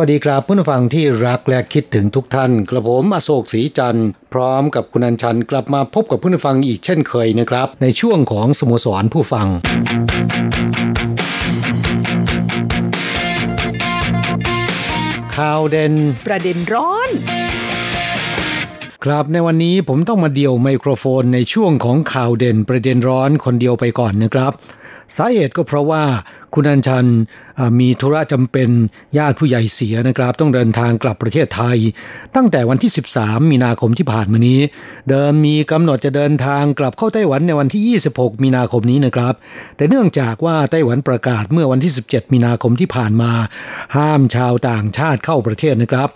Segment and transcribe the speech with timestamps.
[0.00, 9.46] วัสดีครับเพื่อนผู้ฟังที่รักและคิดถึงทุกท่าน กระผมอโศกศรีจันทร์พร้อมกับคุณอัญชันกลับมาพบกับเพื่อนผู้ฟังอีกเช่นเคยนะครับ ในช่วงของสโมสรผู้ฟัง
[15.36, 15.94] ข่าวเด่น
[16.26, 17.10] ประเด็นร้อน
[19.04, 24.52] ครับในวันนี้ผมต้องมาเดี่ยวไมโครโฟนในช่วงของข่าวเด่นประเด็นร้อนคนเดียวไปก่อนนะครับ
[25.16, 26.04] สาเหตุก็เพราะว่า
[26.54, 27.06] คุณอัญชัน
[27.80, 28.70] มีธุระจำเป็น
[29.18, 31.78] ญาติผู้ใหญ่เสียนะครับ ต้องเดินทางกลับประเทศไทย
[32.36, 32.90] ตั้งแต่วันที่
[33.20, 34.60] 13 มีนาคมที่ผ่านมานี้
[35.08, 39.34] เดิมมีกำหนดจะเดินทางกลับเข้าไต้หวันในวันที่ 26 มีนาคมนี้นะครับ
[39.76, 43.32] แต่เนื่องจากว่าไต้หวันประกาศเมื่อวันที่ 17 มีนาคมที่ผ่านมา
[43.96, 46.08] ห้ามชาวต่างชาติเข้าประเทศนะครับ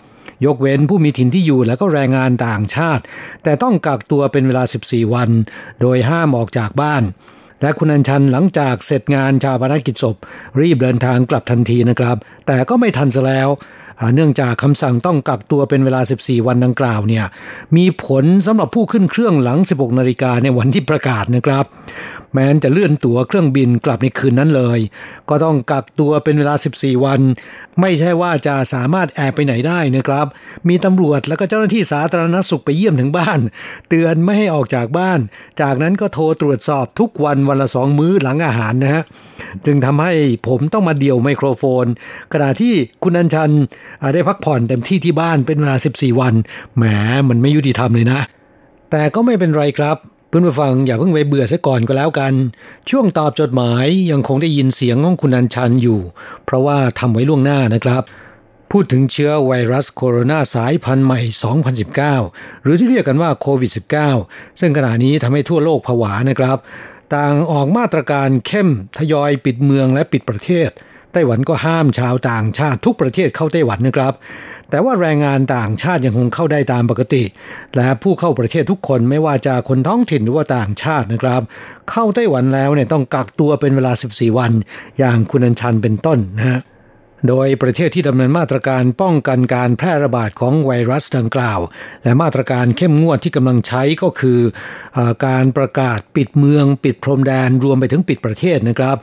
[0.45, 3.03] ยกเว้นผู้มีถิ่นที่อยู่และก็แรงงานต่างชาติ
[3.43, 5.29] แต่ต้องกักตัวเป็นเวลา 14 วัน
[5.81, 7.03] โดยห้ามออกจากบ้าน
[7.61, 10.15] และคุณอัญชันหลังจากเสร็จงานชาปนกิจศพ
[10.61, 12.17] รีบเดินทางกลับทันทีนะครับ
[12.47, 13.49] แต่ก็ไม่ทันซะแล้ว
[14.15, 17.25] เนื่องจากคำสั่งต้องกักตัวเป็นเวลา 14 วันดังกล่าวเนี่ย
[17.77, 21.65] มีผลสำหรับผู้ขึ้นเครื่องหลัง 16 นาฬิกาในวันที่ประกาศนะครับ
[22.33, 24.79] แม้นจะเลื่อนตั๋วเครื่องบินกลับในคืนนั้นเลย
[25.29, 27.21] ก็ต้องกักตัวเป็นเวลา 14 วัน
[27.81, 30.27] ไม่ใช่ว่าจะสามารถแอบไปไหนได้นะครับ
[30.69, 33.39] มีตำรวจแล้วก็เจ้าหน้าที่สาธารณสุขไปเยี่ยมถึงบ้าน
[33.89, 35.19] เตือนไม่ให้ออกจากบ้าน
[35.61, 39.03] จากนั้นก็โทรตรวจสอบทุกวันวันละสองมื้อหลังอาหารนะฮะ
[39.65, 40.13] จึงทำให้
[40.47, 41.85] ผมต้องมาเดี่ยวไมโครโฟน
[42.33, 42.73] ขณะที่
[43.03, 43.51] คุณอัญชัน
[44.13, 46.33] ได้พักผ่อนเต็มที่ที่บ้านเป็นเวลา 14 วัน
[46.75, 46.83] แหม
[47.29, 48.19] มันไม่ยุติธรรมเลยนะ
[48.91, 49.97] แต่ก็ไม่เป็นไรครับ
[50.27, 52.33] เพื่อนผู้ฟังอย่าเพิ่งไปเบื่อซะก่อนก็แล้วกัน
[52.89, 55.99] ช่วงตอบจดหมายยังคงได้ยินเสียงของคุณอัญชันอยู่
[56.45, 58.03] เพราะว่าทำไว้ล่วงหน้านะครับ
[58.71, 61.19] พูดถึงเชื้อไวรัสโคโรนาสายพันธุ์ใหม่
[61.91, 63.71] 2019 หรือที่เรียกกันว่าโควิด
[64.15, 66.57] -19 ซึ่งขณะนี้ทำให้ทั่วโลกผวานะครับ
[67.15, 70.69] ต่างออกมาตรการเข้มทยอยปิดเมืองและปิดประเทศ
[71.13, 74.13] ไต้หวันก็ห้ามชาวต่างชาติทุกประเทศเข้าไต้หวันนะครับ
[74.69, 77.23] แต่ว่าแรงงานต่างชาติยังคงเข้าได้ตามปกติ
[77.75, 81.41] และผู้เข้าประเทศทุกคนไม่ว่าจะคนท้องถิ่นหรือว่าต่างชาตินะครับ
[81.91, 84.51] เข้าไต้หวันแล้วเนี่ยต้องกักตัวเป็นเวลา 14 วัน
[84.99, 86.61] อย่างคุณอัญชันเป็นต้นนะฮะ
[87.27, 91.59] โดยประเทศที่ดำเนินมาตรการป้องกันการแพร่ระบาดของไวรัสดังกล่าว
[92.03, 94.39] และมาตรการเข้มงวดที่กำลังใช้ก็คือ
[94.97, 98.97] อการประกาศปิดเมือง ปิดพรมแดนรวมไปถึงปิดประเทศนะครับ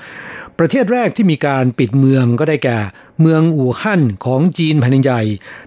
[0.60, 2.78] ประเทศแรกที่มีการปิดเมืองก็ได้แก่
[3.20, 5.22] เมืองอู่ฮั่นของจีนแผ่นใหญ่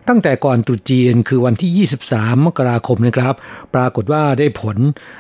[0.08, 3.36] ตั้งแต่ก่อนตรุษจีนคือวันที่ 23 มกราคมนะครับ
[3.76, 4.78] ปรากฏว่าได้ผล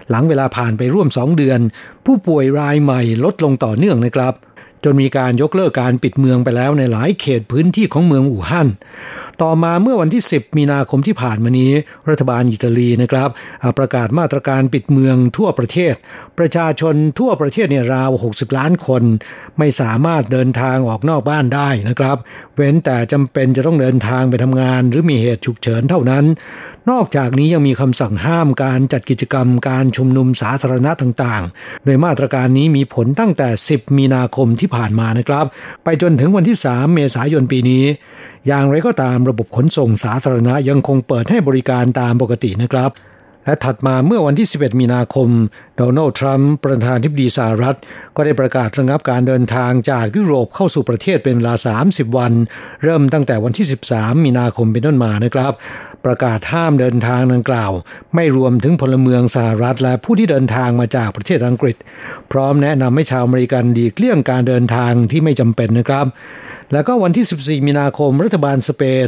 [0.10, 1.60] หลังเวลาผ่านไปร่วม 2 เดือน
[2.06, 4.34] ผู้ป่วยรายใหม่ลดลงต่อเนื่องนะครับ
[4.84, 8.68] จนมีการยกเลิกการปิดเมืองไปแล้วในหลายเขตพื้นที่ของเมืองอู่ฮั่น
[9.44, 11.72] ต่อมาเมื่อวันที่ 10 มีนาคมที่ผ่านมานี้
[12.10, 13.30] รัฐบาลอิตาลีนะครับ
[13.78, 15.94] ประกาศมาตรการปิดเมืองทั่วประเทศ
[16.40, 19.04] ประชาชนทั่วประเทศเนี่ยราว 60 ล้านคน
[19.58, 22.18] ไม่สามารถเดินทางออกนอกบ้านได้นะครับ
[22.56, 26.26] เว้นแต่จำเป็นจะต้องเดินทางไปทำงาน หรือมีเหตุฉุกเฉินเท่านั้น
[26.92, 35.46] นอกจากนี้ยังมีคำสั่งห้ามการจัดกิจกรรมการชุมนุมสาธารณะต่างๆ โดยมาตรการนี้มีผลตั้งแต่ 10 มีนาคมที่ผ่านมานะครับ
[35.84, 37.84] ไปจนถึงวันที่ 3 เมษายนปีนี้
[38.48, 42.92] อย่างไรก็ตามระบบขนส่งสาธารณะยังคงเปิดให้บริการตามปกตินะครับ
[43.46, 45.30] และถัดมาเมื่อวันที่ 11 มีนาคม
[45.78, 47.78] โดนัลด์ทรัมป์ประธานทิบดีสหรัฐ
[48.16, 51.56] ก็ได้ประกาศระงับการเดินทางจากยุโรปเข้าสู่ประเทศเป็นเวลา
[51.88, 52.32] 30 วัน
[52.84, 55.54] เริ่มตั้งแต่วันที่ 13 มีนาคมเป็นต้นมานะครับ
[56.06, 57.72] ประกาศห้ามเดินทางดังกล่าว
[58.16, 61.76] ไม่รวมถึงพลเมืองสหรัฐและผู้ที่เดินทางมาจากประเทศอังกฤษ
[62.32, 66.08] พร้อมแนะนำให้ชาวอเมริกันดีเลี่ยงการเดินทางที่ไม่จำเป็นนะครับ
[66.74, 67.26] แล้วก็วันที่
[67.62, 69.08] 14 มีนาคมรัฐบาลสเปน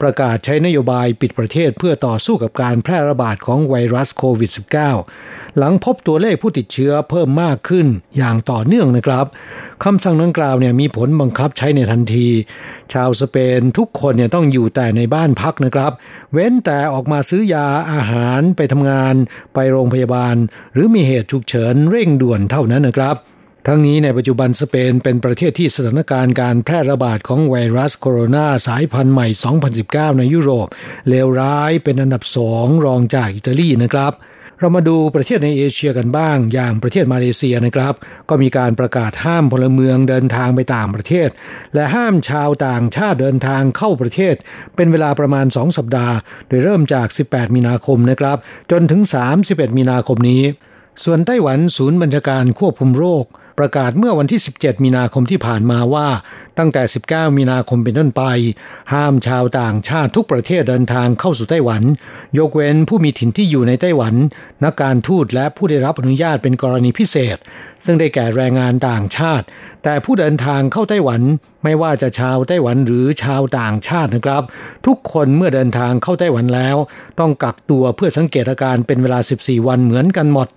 [0.00, 4.50] ประกาศใช้นโยบายปิดประเทศเพื่อต่อสู้กับการแพร่ระบาดของไวรัสโควิด
[5.04, 7.86] -19 หลังพบตัวเลขผู้ติดเชื้อเพิ่มมากขึ้น
[8.16, 9.26] อย่างต่อเนื่องนะครับ
[9.84, 12.28] คำสั่งดังกล่าวเนี่ยมีผลบังคับใช้ในทันที
[12.92, 15.92] ชาวสเปนทุกคนเนี่ยต้องอยู่แต่ในบ้านพักนะครับ
[16.34, 19.14] เว้นแต่ออกมาซื้อยาอาหารไปทำงาน
[19.54, 20.36] ไปโรงพยาบาล
[20.74, 23.16] หรือมีเหตุฉุกเฉินเร่งด่วนเท่านั้นนะครับ
[23.66, 29.28] ทั้งนี้ในปัจจุบันสเปนเป็นประเทศที่สถานการณ์การแพร่ระบาดของไวรัสโคโรนาสายพันธุ์ใหม่
[29.72, 30.68] 2019 ในยุโรป
[31.08, 34.12] เลวร้ายเป็นอันดับสองรองจากอิตาลีนะครับ
[34.60, 37.94] เรามาดูประเทศในเอเชียกันบ้าง อย่างประเทศมาเลเซียนะครับ
[38.28, 41.28] ก็มีการประกาศห้ามพลเมืองเดินทางไปต่างประเทศ
[41.74, 44.34] และห้ามชาวต่างชาติเดินทางเข้าประเทศ
[44.76, 46.14] เป็นเวลาประมาณ 2 สัปดาห์
[46.48, 48.38] โดยเริ่มจาก 18 มีนาคมนะครับ
[48.70, 49.02] จนถึง
[49.40, 50.42] 31 มีนาคมนี้
[51.04, 53.24] ส่วนไต้หวันศูนย์บัญชาการควบคุมโรค
[53.58, 56.08] ประกาศเมื่อวันที่ 17 มีนาคมที่ผ่านมาว่า
[56.58, 58.22] ตั้งแต่ 19 มีนาคมเป็นต้นไป
[58.92, 61.82] ห้ามชาวต่างชาติทุกประเทศเดินทางเข้าสู่ไต้หวัน
[62.38, 64.14] ยกเว้นผู้มีถิ่นที่อยู่ในไต้หวัน
[64.64, 67.36] นักการทูตและผู้ได้รับอนุญาตเป็นกรณีพิเศษ
[67.84, 69.44] ซึ่งได้แก่แรงงานต่างชาติ
[69.82, 71.20] แต่ผู้เดินทางเข้าไต้หวัน
[71.64, 74.42] ไม่ว่าจะชาวไต้หวันหรือชาวต่างชาตินะครับ
[74.86, 76.76] ทุกคนเมื่อเดินทางเข้าไต้หวันแล้ว
[77.20, 80.48] ต้องกักตัวเพื่อสังเกตอาการเป็นเวลา 14 วันเหมือนกันหมด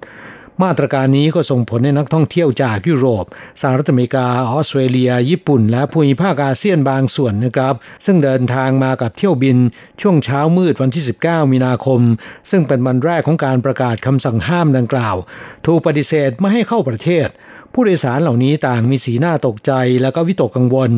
[0.63, 3.25] มาตรการนี้ก็ส่งผลให้นักท่องเที่ยวจากยุโรป
[3.62, 7.75] สหรัฐอเมริกา ออสเตรเลีย ญี่ปุ่น และภูมิภาคอาเซียนบางส่วนนะครับ
[8.06, 9.57] ซึ่งเดินทางมากับเที่ยวบิน
[10.01, 12.01] ช่วงเช้ามืดวันที่ 19 มีนาคม
[12.50, 15.15] ซึ่งเป็นวันแรกของการประกาศคำสั่งห้ามดังกล่าว
[15.65, 17.27] ถูกปฏิเสธไม่ให้เข้าประเทศ
[17.79, 19.71] ผู้โดยสารเหล่านี้ต่างมีสีหน้าตกใจ
[20.01, 20.91] และก็วิตกกังวล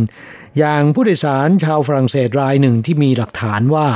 [0.60, 3.88] อย่างผู้โดยสารชาวฝรั่งเศสรายหนึ่งที่มีหลักฐานว่า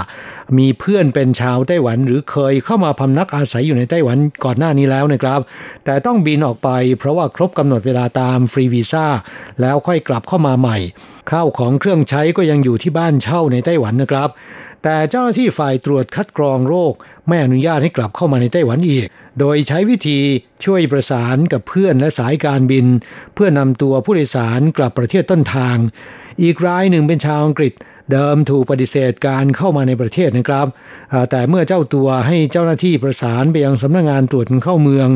[0.58, 5.40] มีเพื่อนเป็นชาวไต้หวันหรือเคยเข้ามาพำนักอาศัยอยู่ในไต้หวันก่อนหน้านี้แล้วนะครับ
[5.86, 6.70] แต่ต้องบินออกไป
[7.00, 9.06] เพราะว่าครบกำหนดเวลาตามฟรีวีซ่า
[9.62, 10.78] แล้วค่อยกลับเข้ามาใหม่
[11.32, 14.30] ข้าวของเครื่องใช้ก็ยังอยู่ที่บ้านเช่าในไต้หวันนะครับ
[14.84, 16.94] แต่เจ้าหน้าที่ฝ่ายตรวจคัดกรองโรค
[17.28, 19.08] ไม่อนุญาตให้กลับเข้ามาในไต้หวันอีก
[19.40, 20.20] โดยใช้วิธี
[20.66, 22.86] ช่วยประสานกับเพื่อนและสายการบิน
[23.34, 25.78] เพื่อนำตัวผู้โดยสารกลับประเทศต้นทาง
[26.42, 27.74] อีกรายหนึ่งเป็นชาวอังกฤษ
[28.12, 30.68] เดิมถูกปฏิเสธการเข้ามาในประเทศนะครับ
[31.32, 35.08] แต่เมื่อเจ้าตัวให้เจ้าหน้าที่ประสานไปยังสำนักงงานตรวจเข้าเมือง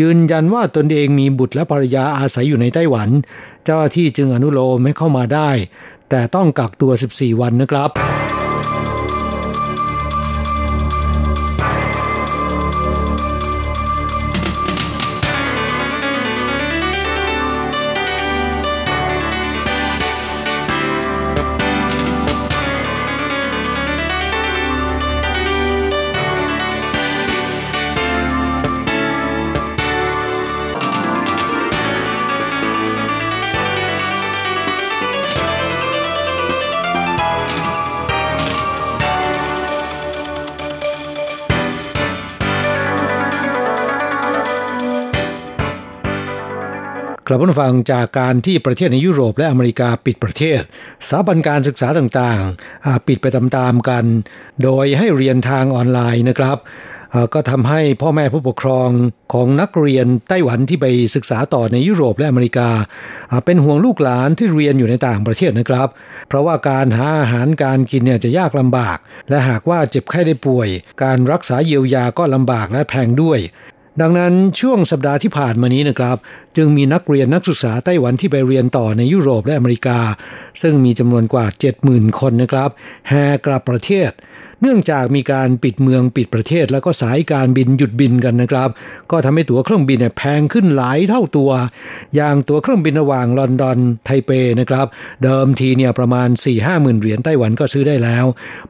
[0.00, 3.08] ยืนยันว่าตนเองมีบุตรและภรรยาอาศัยอยู่ในไต้หวัน
[3.64, 5.50] เจ้าหน้าที่จึงอนุโลมให้เข้ามาได้
[6.10, 7.90] แต่ต้องกักตัว 14 วันนะครับ
[47.34, 50.60] ลับมาฟังจากการที่ประเทศในยุโรปและอเมริกาปิดประเทศ
[51.08, 54.04] สถาบันการศึกษาต่างๆ ปิดไปตามๆกัน
[54.62, 56.56] โดยให้เรียนทางออนไลน์นะครับ
[57.34, 58.88] ก็ทำให้พ่อแม่ผู้ปกครอง
[59.32, 62.68] ของนักเรียนไต้หวันที่ไปศึกษาต่อในยุโรปและอเมริกา
[63.44, 65.88] เป็นห่วงลูกหลานที่เรียนอยู่ในต่างประเทศนะครับ
[66.28, 68.98] เพราะว่าการหาอาหารการกินเนี่ยจะยากลำบาก
[69.30, 70.68] และหากว่าเจ็บไข้ได้ป่วย
[71.02, 73.38] การรักษาเยียวยาก็ลำบากและแพงด้วย
[74.00, 76.16] ดังนั้นช่วงสัปดาห์ที่ผ่านมานี้นะครับ
[76.56, 79.98] จึงมีนักเรียนนักศึกษาไต้หวันที่ไปเรียนต่อในยุโรปและอเมริกา
[80.62, 81.46] ซึ่งมีจำนวนกว่า
[81.82, 82.70] 70,000 คนนะครับ
[83.08, 84.10] แห่กลับประเทศ
[84.60, 88.68] เนื่องจากมีการปิดเมืองปิดประเทศ แล้วก็สายการบินหยุดบินกันนะครับ
[89.10, 91.50] ก็ทำให้ตั๋วเครื่องบินเนี่ยแพงขึ้นหลายเท่าตัว
[92.16, 94.86] อย่างตั๋วเครื่องบินระหว่างลอนดอนไทเปนะครับ
[95.24, 98.24] เดิมทีเนี่ยประมาณ 4 5หมื่นเหรียญไต้หวันก็ซื้อได้แล้ว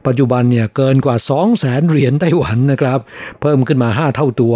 [0.05, 2.99] ปัจจุบันเนี่ยเกินกว่า 2 0 0แสนเหรียญไต้หวันนะครับ
[3.41, 4.55] เพิ่มขึ้นมา 5 เท่าตัว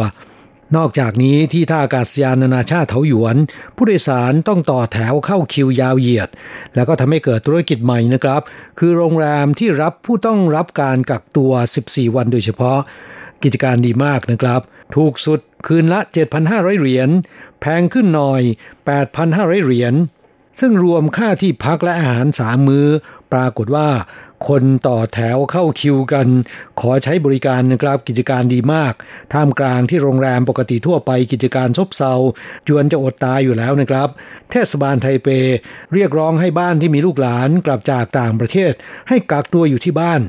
[0.75, 3.35] นอกจากนี้ที่ท่าอากาศยานนานาชาติเถาหยวน
[3.75, 6.29] ผู้โดยสารต้องต่อแถวเข้าคิวยาวเหยียด
[6.75, 8.41] แล้วก็ทำให้เกิดธุรกิจใหม่นะครับ
[8.79, 11.51] คือโรงแรมที่รับผู้ต้องรับการกักตัว
[11.83, 12.79] 14 วันโดยเฉพาะ
[13.43, 14.61] กิจการดีมากนะครับ
[14.95, 15.99] ถูกสุดคืนละ
[16.39, 17.09] 7,500 เหรียญ
[17.59, 18.41] แพงขึ้นหน่อย
[19.03, 19.93] 8,500 เหรียญ
[20.59, 22.88] ซึ่งรวมค่าที่พักและอาหารสามมือ้อ
[23.33, 23.89] ปรากฏว่า
[24.48, 26.27] คนต่อแถวเข้าคิวกัน
[26.79, 28.93] ขอใช้บริการนะครับกิจการดีมาก
[29.34, 32.13] ท่ามกลางที่โรงแรมปกติทั่วไปกิจการซบเซา
[32.67, 34.10] จวนจะอดตายอยู่แล้วนะครับ
[34.51, 35.27] เทศบาลไทเป
[35.93, 38.74] เรียกร้องให้บ้านที่มีลูกหลานกลับจากต่างประเทศ
[39.10, 40.22] ให้กักตัวอยู่ที่บ้าน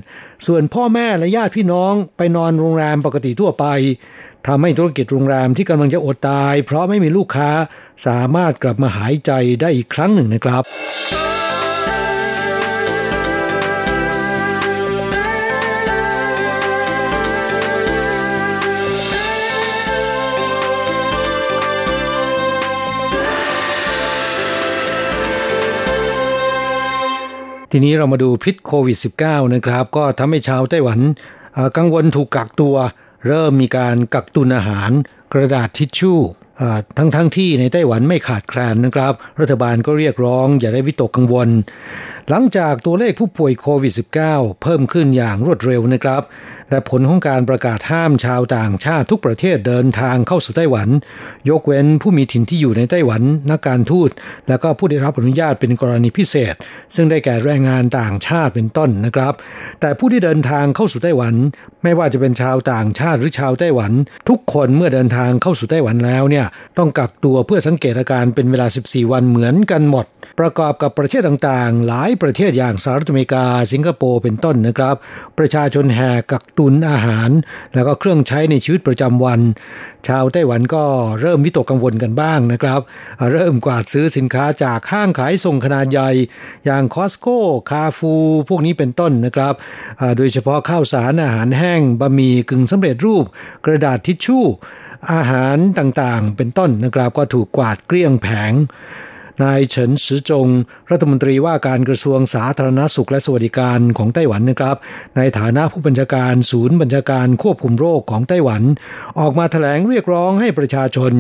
[0.47, 3.67] ส่วนพ่อแม่และญาติพี่น้องไปนอนโรงแรมปกติทั่วไป
[4.47, 7.51] ทำให้ธุรกิจโรงแรมที่กำลังจะอดตาย เพราะไม่มีลูกค้า
[8.07, 10.65] สามารถกลับมาหายใจได้อีกครั้งหนึ่งนะครับ
[27.73, 31.01] ทีนี้เรามาดูพิษโควิด -19 นะครับ ก็ทำให้ชาวไต้หวัน
[31.77, 32.77] กังวลถูกกักตัว
[33.27, 34.91] เริ่มมีการกักตุนอาหาร
[35.33, 36.21] กระดาษทิชชู่
[36.99, 41.49] ทั้งทั้งที่ในไต้หวันไม่ขาดแคลนนะครับ รัฐบาลก็เรียกร้องอย่าได้วิตกกังวล
[42.29, 46.23] หลังจากตัวเลขผู้ป่วยโควิด -19 เพิ่มขึ้นอย่างรวดเร็วนะครับ
[46.71, 50.89] และผลของการประกาศห้ามชาวต่างชาติทุกประเทศเดินทางเข้าสู่ไต้หวัน
[51.51, 54.11] ยกเว้นผู้มีถิ่นที่อยู่ในไต้หวัน นักการทูต
[54.49, 56.55] และก็ผู้ได้รับอนุญาตเป็นกรณีพิเศษ
[56.95, 59.35] ซึ่งได้แก่แรงงานต่างชาติเป็นต้นนะครับ
[59.81, 61.35] แต่ผู้ที่เดินทางเข้าสู่ไต้หวัน
[61.83, 63.93] ไม่ว่าจะเป็นชาวต่างชาติหรือชาวไต้หวัน
[64.29, 66.47] ทุกคนเมื่อเดินทางเข้าสู่ไต้หวันแล้วเนี่ย
[66.79, 70.07] ต้องกักตัวเพื่อสังเกตอาการเป็นเวลา 14 วันเหมือนกันหมด
[70.41, 74.97] ประกอบกับประเทศต่างๆ หลายประเทศอย่างสหรัฐอเมริกา สิงคโปร์เป็นต้นนะครับ
[75.39, 77.31] ประชาชนแห่กักตุนอาหาร
[77.75, 79.41] แล้วก็เครื่องใช้ในชีวิตประจำวัน
[80.09, 80.85] ชาวไต้หวันก็
[81.21, 82.81] เริ่มวิตกกังวลกันบ้างนะครับ
[83.33, 86.11] เริ่มกวาดซื้อสินค้าจากห้างขายส่งขนาดใหญ่
[86.67, 87.41] อย่างคอสโก้
[87.71, 88.15] คาฟู
[88.49, 89.55] พวกนี้เป็นต้นนะครับ
[90.17, 93.25] โดยเฉพาะข้าวสารอาหารแห้งบะหมี่กึ่งสำเร็จรูป
[93.65, 94.45] กระดาษทิชชู่
[95.13, 98.53] อาหารต่างๆ เป็นต้นนะครับก็ถูกกวาดเกลี้ยงแผง
[99.43, 100.49] นายเฉินซือจง
[100.91, 104.77] รัฐมนตรีว่าการกระทรวงสาธารณสุขและสวัสดิการของไต้หวันนะครับ
[105.17, 108.63] ในฐานะผู้บัญชาการศูนย์บัญชาการควบคุมโรคของไต้หวัน
[109.21, 111.13] ออกมาถแถลงเรียกร้องให้ประชาชน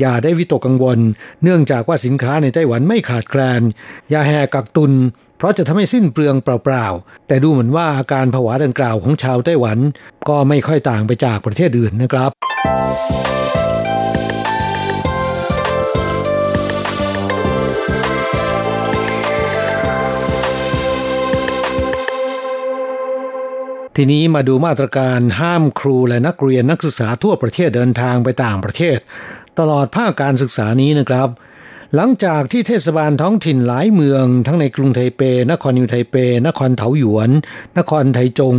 [0.00, 0.98] อย่าได้วิตกกังวล
[1.42, 3.62] เนื่องจากว่าสินค้าในไต้หวันไม่ขาดแคลน
[4.10, 4.92] อย่าแห่กักตุน
[5.36, 9.78] เพราะจะทำให้สิ้นเปลืองเปล่าๆ แต่ดูเหมือนว่าอาการผวาดังกล่าวของชาวไต้หวัน
[10.28, 12.32] ก็ไม่ค่อยต่างไปจากประเทศอื่นนะครับ
[23.96, 28.98] ทีนี้มาดูมาตรการห้ามครูและนักเรียนนักศึกษาทั่วประเทศเดินทางไปต่างประเทศ
[29.58, 31.28] ตลอดภาคการศึกษานี้นะครับ
[31.96, 37.30] หลังจากที่เทศบาลท้องถิ่นหลายเมือง ทั้งในกรุงไทเป นครนิวไทเป นครเถาหยวน
[37.78, 38.54] นครไทจง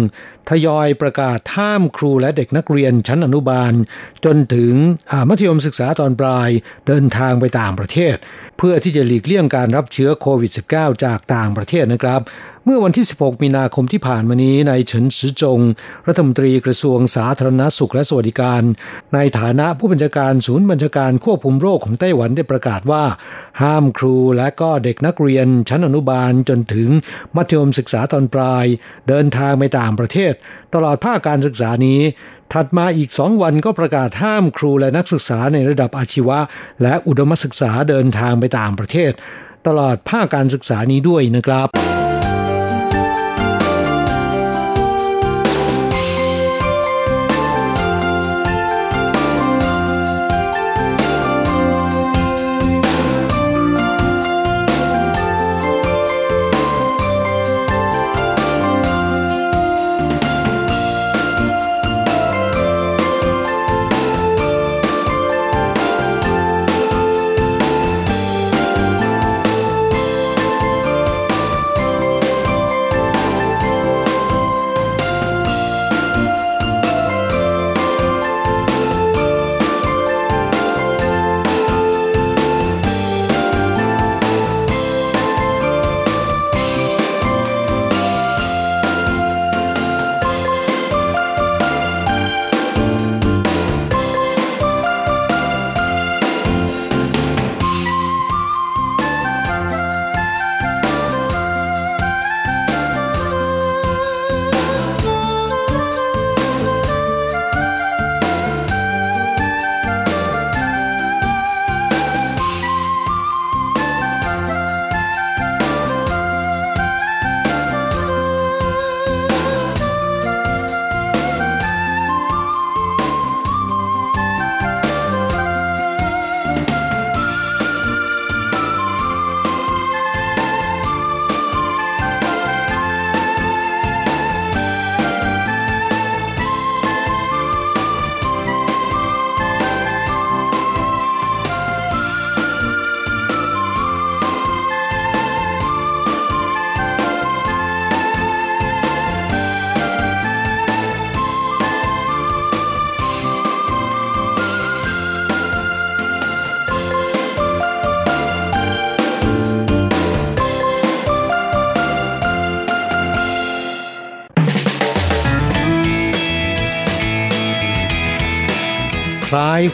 [0.49, 3.73] ทยอยประกาศห้ามครูและเด็กนักเรียนชั้นอนุบาล
[4.25, 4.73] จนถึง
[5.29, 6.49] มัธยมศึกษาตอนปลาย
[6.87, 8.15] เดินทางไปต่างประเทศ
[8.57, 12.21] เพื่อที่จะหลีกเลี่ยงการรับเชื้อโควิด -19 จากต่างประเทศนะครับ
[12.65, 15.59] เมื่อวันที่ 16 มีนาคมที่ผ่านมานี้นายเฉินซือจง
[16.07, 18.61] รัฐมนตรีกระทรวงสาธารณสุขและสวัสดิการ
[19.13, 23.03] ในฐานะผู้บัญชาการศูนย์บัญชาการควบคุมโรคของไต้หวันได้ประกาศว่า
[23.61, 26.89] ห้ามครูและก็เด็กนักเรียนชั้นอนุบาลจนถึง
[27.35, 28.65] มัธยมศึกษาตอนปลาย
[29.07, 30.35] เดินทางไปต่างประเทศศ
[30.73, 31.99] ตลอดภาคการศึกษานี้
[32.53, 36.39] ถัดมาอีกสองวันก็ประกาศห้ามครูและนักศึกษาในระดับอาชีวะ
[36.83, 39.11] และอุดมศึกษาเดินทางไปต่างประเทศ
[39.67, 42.02] ตลอดภาคการศึกษานี้ด้วยนะครับ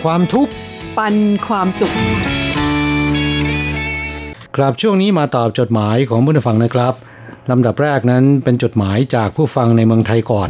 [0.03, 0.51] ความทุกข์
[0.98, 1.15] ปัน
[1.48, 1.93] ความสุข
[4.55, 6.93] ครับช่วงนี้มาตอบจดหมายของผู้ฟังนะครับ
[7.51, 10.50] ลำดับแรกนั้นเป็นจดหมายจากผู้ฟังในเมืองไทยก่อน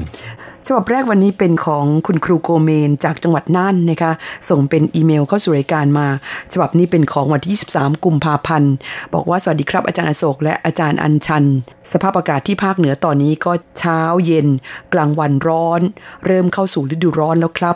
[0.71, 4.11] ฉบับแรกวันนี้เป็นของคุณครูโกเมนจากจังหวัดน่านนะคะ
[4.49, 6.07] ส่งเป็นอีเมลเข้าสู่รายการมา
[6.53, 8.73] ฉบับนี้เป็นของวันที่ 23 กุมภาพันธ์
[9.13, 11.45] บอกว่าสวัสดีครับอาจารย์อโศกและอาจารย์อัญชัน
[11.91, 14.47] สภาพอากาศที่ภาคเหนือตอนนี้ก็เช้าเย็น
[14.93, 15.81] กลางวันร้อน
[16.25, 17.75] เริ่มเข้าสู่ฤดูร้อนแล้วครับ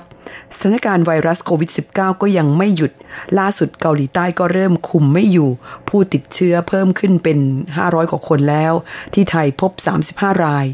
[0.55, 2.91] สถานการณ์ไวรัสโควิด -19 ก็ยังไม่หยุด
[3.39, 5.50] ล่าสุดเกาหลีใต้ก็เริ่มคุมไม่อยู่
[5.89, 7.39] ผู้ติดเชื้อเพิ่มขึ้นเป็น
[7.77, 8.73] 500 กว่าคนแล้ว
[9.13, 9.71] ที่ไทยพบ
[10.07, 10.65] 35 ราย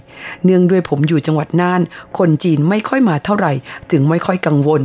[0.44, 1.82] เนื่องด้วยผมอยู่จังหวัดน่าน
[2.18, 3.54] คนจีนไม่ค่อยมาเท่าไหร่
[3.92, 4.84] จึงไม่ค่อยกังวล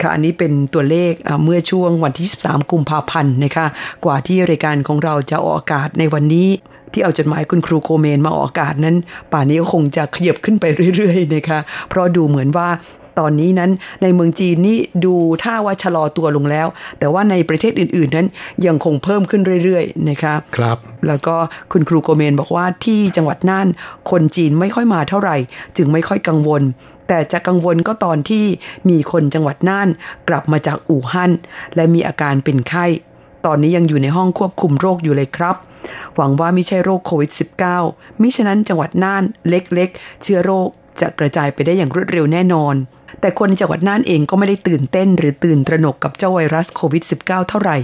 [0.00, 1.12] ค่ะอันนี้เป็นตัวเลข
[1.44, 3.66] เมื่อช่วงวันที่ 13 กุมภาพันธ์นะคะ
[4.04, 6.48] กว่าที่รายการของเราจะออกอากาศในวันนี้
[6.92, 8.96] ที่เอาจดหมายคุณครูโคเมนมาออกอากาศนั้น
[9.32, 10.64] ป่านนี้ก็คงจะขยับขึ้นไป
[10.96, 12.68] เรื่อยๆนะคะ เพราะดูเหมือนว่า
[13.18, 13.70] ตอนนี้นั้น
[14.02, 16.66] ในเมืองจีนนี่ดูท่าว่าชะลอตัวลงแล้ว
[16.98, 18.26] แต่ว่าในประเทศอื่น ๆ นั้น
[18.66, 20.78] ยังคงเพิ่มขึ้นเรื่อยๆนะคะครับ
[21.08, 21.36] แล้วก็
[21.72, 23.68] คุณครูโกเมนบอกว่าที่จังหวัดน่าน
[24.10, 25.36] คนจีนไม่ค่อยมาเท่าไหร่
[25.76, 26.62] จึงไม่ค่อยกังวล
[27.08, 28.44] แต่จะกังวลก็ตอนที่
[28.88, 29.88] มีคนจังหวัดน่าน
[30.28, 31.32] กลับมาจากอู่ฮั่น
[31.74, 32.86] และมีอาการเป็นไข้
[33.46, 35.56] ตอนนี้ยังอยู่ในห้องควบคุมโรคอยู่เลยครับ
[36.16, 37.30] หวังว่าไม่ใช่โรคโควิด
[37.76, 40.68] -19 มิฉะนั้นจังหวัดน่านเล็กๆ เชื้อโรค
[41.00, 42.74] จะกระจายไปได้อย่างรวดเร็วแน่นอน
[43.20, 47.76] แต่คนในจังหวัดน่านเองก็ไม่ได้ตื่นเต้น หรือตื่นตระหนกกับเจ้าไวรัสโควิด -19 เท่าไหร่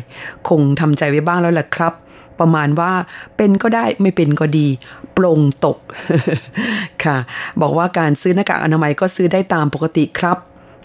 [0.48, 1.92] คงทำใจไว้บ้างแล้วล่ะครับ
[2.40, 2.92] ประมาณว่า
[3.36, 4.66] เป็นก็ได้ไม่เป็นก็ดี
[5.16, 5.78] ปลงตก
[7.04, 7.16] ค่ะ
[7.60, 10.36] บอกว่าการซื้อหน้ากากอนามัยก็ซื้อได้ตามปกติครับ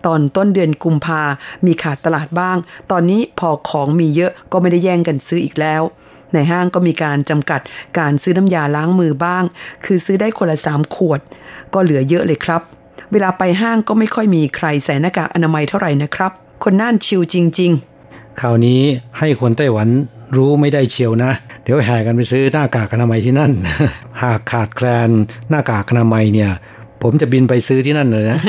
[0.06, 1.22] ตอนต้นเดือนกุมภา
[1.66, 2.58] มีขาดตลาดบ้าง
[2.92, 5.82] ตอนนี้พอของมีเยอะก็ไม่ได้แย่งกันซื้ออีกแล้ว
[6.34, 7.62] ในห้างก็มีการจำกัด
[8.00, 9.44] การซื้อน้ำยาล้างมือบ้าง
[9.86, 11.22] คือซื้อได้คนละสามขวด
[11.74, 12.62] ก็เหลือเยอะเลยครับ
[13.14, 16.32] เวลาไปห้างก็ไม่ค่อยมีใครใส่หน้ากากอนามัยเท่าไหร่นะครับ
[16.64, 17.72] คนน่านชิวจริง
[18.06, 18.82] ๆ ข่าวนี้
[19.20, 19.90] ให้คนไต้หวัน
[20.36, 21.32] รู้ไม่ได้เชียวนะ
[21.64, 23.52] เดี๋ยวแห่กันไปซื้อหน้ากากอนามัยที่นั่น
[24.22, 25.10] หากขาดแคลน
[25.50, 26.52] หน้ากากอนามัยเนี่ย
[27.02, 28.40] ผมจะบินไปซื้อที่นั่นเลยนะ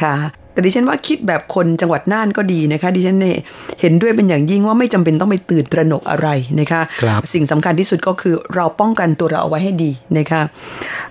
[0.00, 0.14] ค่ะ
[0.52, 3.38] แต่ดิฉันว่าคิดแบบคนจังหวัดน่านก็ดีนะคะ ดิฉันเนี่ย
[3.80, 6.28] เห็นด้วยเป็นอย่างยิ่งว่าไม่จำเป็นต้องไปตื่นตระหนกอะไร
[6.60, 10.42] นะคะครับสิ่งสำคัญที่สุดก็คือเราป้องกันตัวเราเอาไว้ให้ดีนะคะ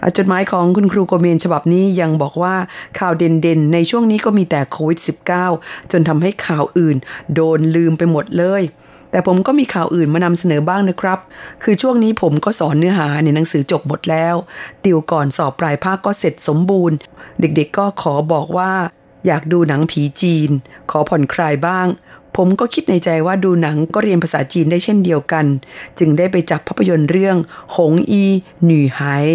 [0.04, 2.56] อะจดหมายของคุณครูโกเมนฉบับนี้ยังบอกว่า
[3.00, 5.00] ข่าวเด่นๆ ในช่วงนี้ก็มีแต่โควิด
[5.46, 6.98] -19 จนทำให้ข่าวอื่น
[7.36, 8.64] โดนลืมไปหมดเลย
[9.12, 11.20] แต่ผมก็มีข่าวอื่นมานำเสนอบ้างนะครับ
[11.64, 14.36] คือช่วงนี้ผมก็สอนเนื้อหาในหนังสือจบหมดแล้ว
[14.84, 16.98] ติวก่อนสอบปลายภาคก็เสร็จสมบูรณ์
[17.42, 18.72] เด็กๆก็ขอบอกว่า
[19.26, 20.50] อยากดูหนังผีจีน
[20.92, 21.88] ขอผ่อนคลายบ้าง
[22.36, 25.46] ผมก็คิดในใจว่าดูหนังก็เรียนภาษาจีนได้เช่นเดียวกัน
[26.00, 27.38] จึงได้ไปจับภาพยนตร์เรื่อง
[27.76, 28.24] หงอี
[28.66, 29.28] หน่หาย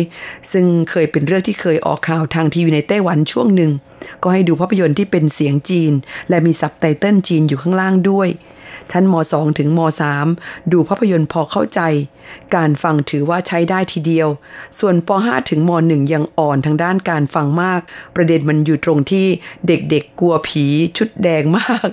[0.52, 3.70] ซึ่งเคยเป็นเรื่องที่เคยออกข่าวทางทีวีในไต้หวันช่วงหนึ่ง
[4.22, 5.92] ก็ให้ดูภาพยนตร์ที่เป็นเสียงจีน
[6.28, 8.28] และมีซับไตเติลจีนอยู่ข้างล่างด้วย
[8.92, 9.80] ชั้นม 2 ถึงม
[10.26, 11.80] 3 ดูภาพยนตร์พอเข้าใจ
[12.56, 14.28] การฟังถือว่าใช้ได้ทีเดียว
[14.78, 17.80] ส่วนป 5 ถึงม 1 ยังอ่อนทางด้านการฟังมาก
[18.16, 19.26] ประเด็นมันอยู่ตรงที่
[19.68, 20.64] เด็กๆกลัวผี
[20.98, 21.88] ชุดแดงมาก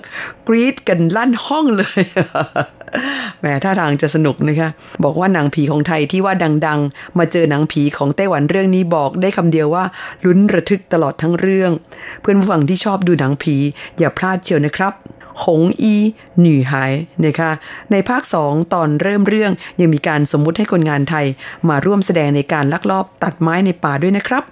[0.48, 2.02] กรี๊ดกันลั่นห้องเลย
[3.40, 4.68] แหมท่าทางจะสนุกนะคะ
[5.04, 6.34] บอกว่าหนังผีของไทยที่ว่า
[6.66, 9.84] ดังๆ มาเจอหนังผีของไต้หวันเรื่องนี้บอกได้คำเดียวว่า
[10.24, 11.70] ลุ้นระทึกตลอดทั้งเรื่อง
[12.20, 13.56] เพื่อนผู้ฟังที่ชอบดูหนังผี
[13.98, 14.92] อย่าพลาดเชียวนะครับ
[15.44, 15.94] หงอี
[16.40, 16.92] หน่หาย
[17.24, 17.50] นะคะ
[17.92, 21.26] ในภาค 2 ตอนเริ่มเรื่องยังมีการสมมุติให้คนงานไทย
[21.68, 24.44] มาร่วมแสดงในการลักลอบตัดไม้ในป่าด้วยนะครับ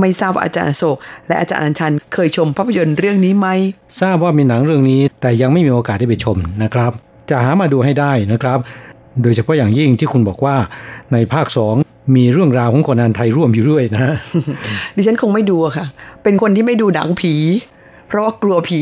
[0.00, 3.48] ไม่ทราบว่าอาจารย์อโศก และอาจารย์อัญชัน เคยชมภาพยนตร์เรื่องนี้ไหม
[4.00, 6.92] ทราบว่ามีหนังเรื่องนี้แต่ยังไม่มีโอกาสได้ไปชมนะครับ
[7.30, 8.58] จะหามาดูให้ได้นะครับ
[9.22, 10.56] โดยเฉพาะอย่างยิ่งที่คุณบอกว่า
[11.12, 11.74] ในภาคสอง
[12.16, 14.02] มีเรื่องราวของคนงานไทยร่วมอยู่ด้วยนะ
[14.96, 15.86] ดิฉันคงไม่ดูอะค่ะ
[16.22, 17.34] เป็นคนที่ไม่ดูหนังผี
[18.12, 18.80] เพราะว่ากลัวผี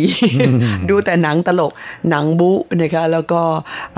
[0.91, 1.73] ดูแต่หนังตลก
[2.11, 3.43] หนังบู๊นะคะแล้วก็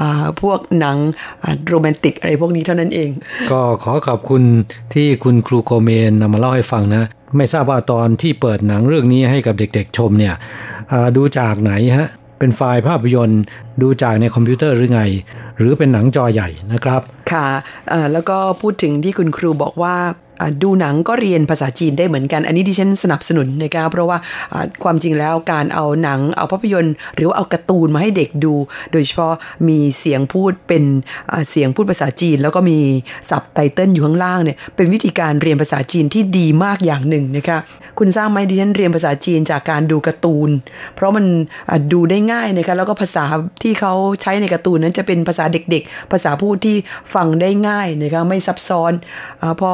[0.01, 0.97] อ่าพวกหนัง
[1.43, 3.11] อ่าโรแมนติกอะไรพวกนี้เท่านั้นเอง
[3.53, 4.43] ก็ขอขอบคุณ
[4.95, 7.05] ที่คุณครูโคเมนนำมาเล่าให้ฟังนะ
[7.37, 10.35] ไม่ทราบว่าตอนที่เปิดหนังเรื่องนี้ให้กับเด็กๆชมเนี่ย
[10.93, 13.43] อ่าดูจากไหนฮะเป็นไฟล์ภาพยนตร์
[13.83, 15.03] ดูจากในคอมพิวเตอร์หรือไง
[15.59, 17.01] หรือเป็นหนังจอใหญ่นะครับ
[17.33, 17.47] ค่ะ
[17.91, 19.97] เอ่อแล้วก็พูดถึงที่คุณครูบอกว่า
[20.32, 20.32] อ่า
[20.63, 24.19] ดูหนังก็เรียนภาษาจีนได้เหมือนกัน อันนี้ดิฉันสนับสนุนนะครับเพราะว่า
[24.83, 28.55] ความจริงแล้วการเอาหนังเอาภาพยนตร์ หรือว่าเอาการ์ตูนมาให้เด็กดู
[28.93, 29.35] โดยเฉพาะ
[29.69, 30.85] มีเสียงพูดเป็น
[31.51, 32.79] เสียงพูดภาษาจีน แล้วก็มี
[33.31, 37.59] ซับไตเติลอยู่ข้างล่างเนี่ยเป็นวิธีการเรียนภาษาจีนที่ดีมากอย่างหนึ่งนะคะ
[37.99, 40.51] คุณทราบไหมดิฉันเรียนภาษาจีนจากการดูการ์ตูน
[40.95, 41.25] เพราะมัน
[41.93, 43.25] ดูได้ง่ายนะคะแล้วก็ภาษา
[43.63, 43.93] ที่เขา
[44.23, 46.77] ใช้ในการ์ตูนนั้นจะเป็นภาษาเด็ก ๆ ภาษาพูดที่
[47.15, 48.93] ฟังได้ง่ายนะคะไม่ซับซ้อน
[49.43, 49.73] อพอ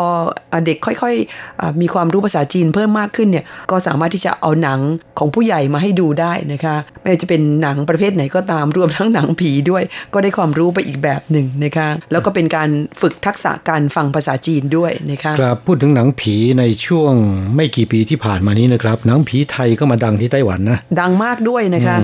[0.67, 4.81] เด็กค่อยๆมีความรู้ภาษาจีนเพิ่มมากขึ้นเนี่ยก็สามารถที่จะเอาหนัง
[5.19, 9.83] ของผู้ใหญ่มาให้ดูได้นะคะไม่ว่าจะเป็นหนังประเภทไหนก็ตามรวมทั้งหนังผีด้วย
[10.15, 12.69] ก็ได้ความรู้ไปอีกแบบหนึ่งนะคะแล้วก็เป็นการ
[13.01, 17.13] ฝึกทักษะการฟังภาษาจีนด้วยนะคะครับพูดถึงหนังผีในช่วง
[17.57, 21.97] ไม่กี่ปีที่ผ่านมานี้นะครับหนังผีไทยก็มาดังที่ไต้หวันนะดังมากด้วยนะคะ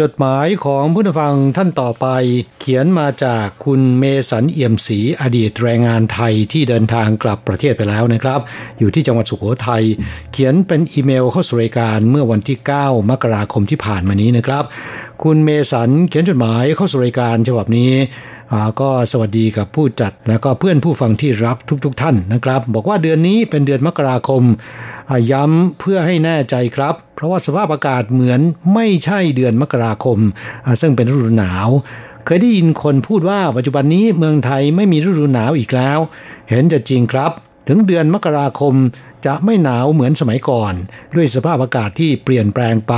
[0.00, 2.06] จดหมายของผู้ฟังท่านต่อไป
[2.60, 8.40] เขียนมาจากคุณเมสันเอี่ยมศรีอดีตแรงงานไทยที่เดินทางกลับประเทศไปแล้วนะครับ
[8.78, 9.84] อยู่ที่จังหวัดสุโขทัย
[10.32, 14.64] เขียนเป็นอีเมลเข้าสู่รายการเมื่อวันที่ 9 มกราคมที่ผ่านมานี้นะครับ
[15.22, 17.90] คุณเมสันเขียนจดหมายเข้าสู่รายการฉบับนี้
[18.80, 24.42] ก็สวัสดีกับผู้จัดและก็เพื่อนผู้ฟังที่รักทุกๆทท่านนะครับ บอกว่าเดือนนี้เป็นเดือนมกราคม
[25.30, 28.40] ย้ำเพื่อให้แน่ใจครับ เพราะว่าสภาพอากาศเหมือน
[28.74, 30.18] ไม่ใช่เดือนมกราคม
[30.80, 31.68] ซึ่งเป็นฤดูหนาว
[32.24, 35.98] เคยได้ยินคนพูดว่าปัจจุบันนี้เมืองไทยไม่มีฤดูหนาวอีกแล้ว
[36.48, 37.32] เห็นจะจริงครับ
[37.68, 38.74] ถึงเดือนมกราคม
[39.26, 40.74] จะไม่หนาวเหมือนสมัยก่อน
[41.14, 42.94] ด้วยสภาพอากาศที่เปลี่ยนแปลงไป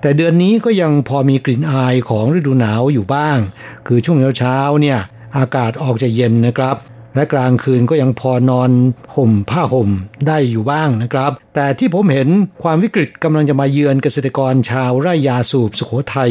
[0.00, 3.38] แต่เดือนนี้ก็ยังพอมีกลิ่นอายของฤดูหนาวอยู่บ้าง
[3.86, 4.98] คือช่วงเช้าเนี่ย
[5.38, 6.76] อากาศออกจะเย็นนะครับ
[7.14, 8.70] และกลางคืนก็ยังพอนอน
[9.14, 9.88] ห่มผ้าห่ม
[10.26, 12.28] ได้อยู่บ้างนะครับ แต่ที่ผมเห็น
[12.62, 16.30] ความวิกฤตกำลังจะมาเยือนเกษตรกรชาวไร่ยาสูบสุโขทัย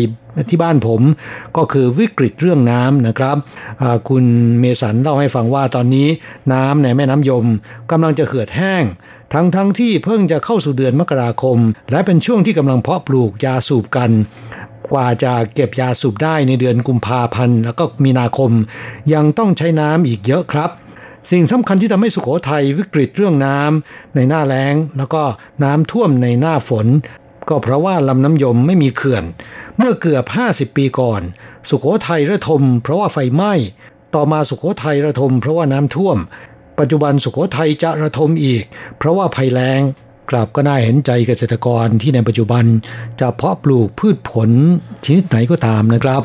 [0.50, 1.02] ที่บ้านผม
[1.58, 3.38] ก็คือวิกฤตเรื่องน้ำนะครับ
[4.10, 4.26] คุณ
[4.60, 6.08] เมสันเล่าให้ฟังว่าตอนนี้
[6.54, 7.46] น้ำในแม่น้ำยม
[7.92, 8.84] กำลังจะเหือดแห้ง
[9.34, 11.58] ทั้งทั้งที่เพิ่งจะเข้าสู่เดือนมกราคม
[11.92, 14.12] และเป็นช่วงที่กำลังเพาะปลูกยาสูบกัน
[14.92, 18.52] กว่าจะเก็บยาสูบได้ในเดือนกุมภาพันธ์แล้วก็มีนาคม
[19.14, 20.70] ยังต้องใช้น้ำอีกเยอะครับ
[21.32, 25.24] สิ่งสำคัญที่ทำให้สุขโขทัยวิกฤตเรื่องน้ำในหน้าแล้ง แล้วก็
[25.64, 26.88] น้ำท่วมในหน้าฝน
[27.50, 29.24] ก็เพราะว่าลำน้ำยมไม่มีเขื่อน
[29.78, 31.22] เมื่อเกือบ 50 ปีก่อน
[31.70, 33.54] สุขโขทัยระทม เพราะว่าไฟไหม้
[34.16, 36.18] ต่อมาสุขโขทัยระทม เพราะว่าน้ำท่วม
[36.80, 38.64] ปัจจุบันสุขโขทัยจะระทมอีก
[38.98, 39.82] เพราะว่าภัยแล้ง
[40.30, 42.64] กลับก็น่าเห็นใจเกษตรกรที่ในปัจจุบัน
[43.20, 44.50] จะเพาะปลูกพืชผล
[45.06, 46.22] ชนิดไหนก็ตามนะครับ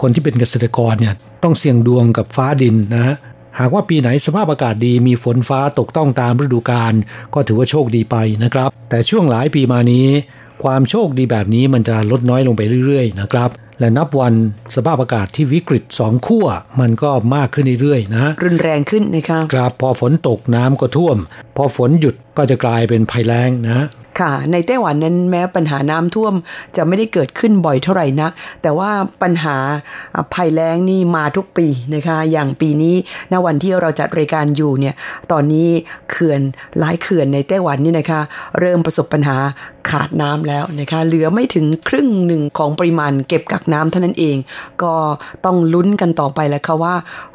[0.00, 3.14] คนที่เป็นเกษตรกรเนี่ยต้องเสี่ยงดวงกับฟ้าดินนะ
[3.58, 6.92] หากว่าปีไหนสภาพอากาศดีมีฝนฟ้าตกต้องตามฤดูกาล
[7.34, 10.06] ก็ถือว่าโชคดีไปนะครับ แต่ช่วงหลายปีมานี้
[10.62, 14.34] ความโชคดีแบบนี้มันจะลดน้อยลงไปเรื่อยๆนะครับ และนับวัน
[14.74, 16.46] สภาพอากาศที่วิกฤตสองขั้ว
[16.80, 21.16] มันก็มากขึ้นเรื่อยๆนะรุนแรงขึ้นนะคะครับพอฝนตกน้ำก็ท่วม
[21.56, 23.86] พอฝนหยุดก็จะกลายเป็นภัยแล้งนะ
[24.20, 26.34] ค่ะ ในไต้หวันนั้นแม้ปัญหาน้ำท่วม
[26.76, 28.90] จะไม่ได้เกิดขึ้นบ่อยเท่าไหร่นัก แต่ว่า
[29.22, 29.56] ปัญหา
[30.34, 32.94] ภัยแล้งนี่มาทุกปีนะคะ อย่างปีนี้
[33.32, 34.94] ณวันที่เราจัดรายการอยู่เนี่ย
[35.32, 35.68] ตอนนี้
[36.10, 36.40] เขื่อน
[36.78, 38.20] หลายเขื่อนในไต้หวันนี่นะคะ
[38.60, 39.36] เริ่มประสบปัญหา
[39.90, 44.36] ขาดน้ำแล้วนะคะ เหลือไม่ถึงครึ่งหนึ่งของปริมาณเก็บกักน้ำเท่านั้นเอง
[44.82, 44.92] ก็
[45.44, 46.94] ต้องลุ้นกันต่อไปแล้วค่ะว่า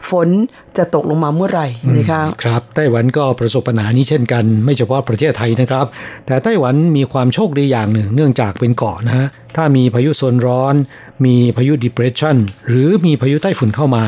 [0.09, 0.29] ฝน
[0.77, 1.67] จะตกลงมาเมื่อไหร่
[1.97, 5.85] นะคะ ครับ ไต้หวันก็ประสบปัญหานี้เช่นกัน ไม่เฉพาะประเทศไทยนะครับ
[6.25, 10.75] แต่ไต้หวันมีความโชคดีอย่างหนึ่ง เนื่องจากเป็นเกาะนะฮะถ้ามีพายุโซนร้อน
[11.25, 14.05] มีพายุ depression หรือมีพายุใต้ฝุ่นเข้ามา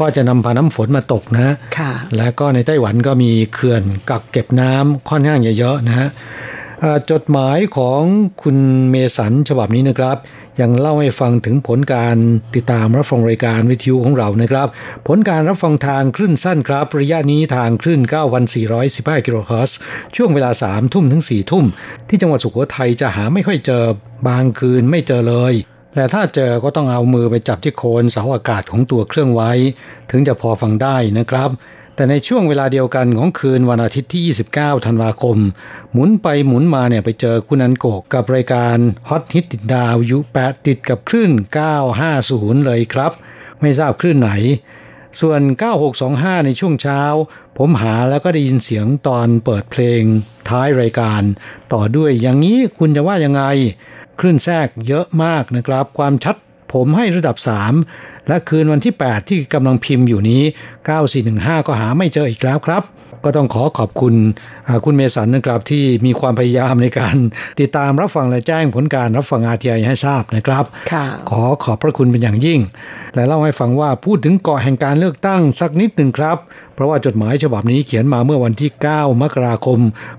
[0.00, 6.08] ก็จะนำพาน้ำฝนมาตกนะค่ะและก็ในไต้หวันก็มีเขื่อนกักเก็บน้ำค่อนข้างเยอะๆนะฮะ
[7.10, 8.02] จดหมายของ
[8.42, 8.56] คุณ
[8.90, 10.16] เมสันฉบับนี้นะครับ
[10.60, 12.16] ยังเล่าให้ฟังถึงผลการ
[12.54, 14.68] ติดตามรับฟังรายการวิทยุของเรานะครับ
[15.06, 18.00] ผลการรับฟังทางคลื่นสั้นครับ ระยะนี้ทางคลื่น
[18.62, 19.78] 9,415 กิโลเฮิรตซ์
[20.16, 21.64] ช่วงเวลา 3 ทุ่มถึง 4 ทุ่ม
[22.08, 23.84] ที่จังหวัดสุโขทัยจะหาไม่ค่อยเจอ
[24.28, 25.54] บางคืนไม่เจอเลย
[25.94, 29.52] แต่ถ้าเจอก็ต้องเอามือไปจับที่โคนเสาอากาศของตัวเครื่องไว้
[30.10, 31.50] ถึงจะพอฟังได้นะครับ
[31.96, 34.22] แต่ในช่วงเวลาเดียวกันของคืนวันอาทิตย์ที่
[34.56, 35.38] 29 ธันวาคม
[35.92, 38.76] หมุนไปหมุนมาเนี่ยไปเจอคุณนันโกกับรายการ
[39.08, 41.32] ฮอตฮิตติดดาวยุแปดติดกับคลื่น
[41.98, 43.12] 950 เลยครับ
[43.60, 44.30] ไม่ทราบคลื่นไหน
[45.20, 45.40] ส่วน
[45.94, 47.02] 9625 ในช่วงเช้า
[47.58, 50.02] ผมหาแล้วก็ได้ยินเสียงตอนเปิดเพลง
[50.48, 51.22] ท้ายรายการ
[51.72, 53.42] ต่อด้วยอย่างนี้คุณจะว่ายังไง
[54.20, 56.36] คลื่นแทรกเยอะมากนะครับ ความชัด
[56.72, 57.36] ผมให้ระดับ
[57.82, 60.42] 3 และคืนวันที่ 8 ที่กำลังพิมพ์อยู่นี้
[61.04, 62.82] 9415 ก็หาไม่เจออีกแล้วครับ
[63.26, 64.14] ก็ต้องขอขอบคุณ
[64.84, 67.16] คุณเมสันนะครับที่มีความพยายามในการ
[67.60, 70.64] ติดตามรับฟังและแจ้งผลการรับฟังอาทีไอให้ทราบนะครับ
[71.30, 72.60] ขอขอบพระคุณเป็นอย่างยิ่ง
[73.14, 76.36] และเล่าให้ฟังว่าพูดถึงเกาะแห่งการเลือกตั้งสักนิดหนึ่งครับ
[76.74, 79.78] เพราะว่าจดหมายฉบับนี้เขียนมาเมื่อวันที่ 9 มกราคม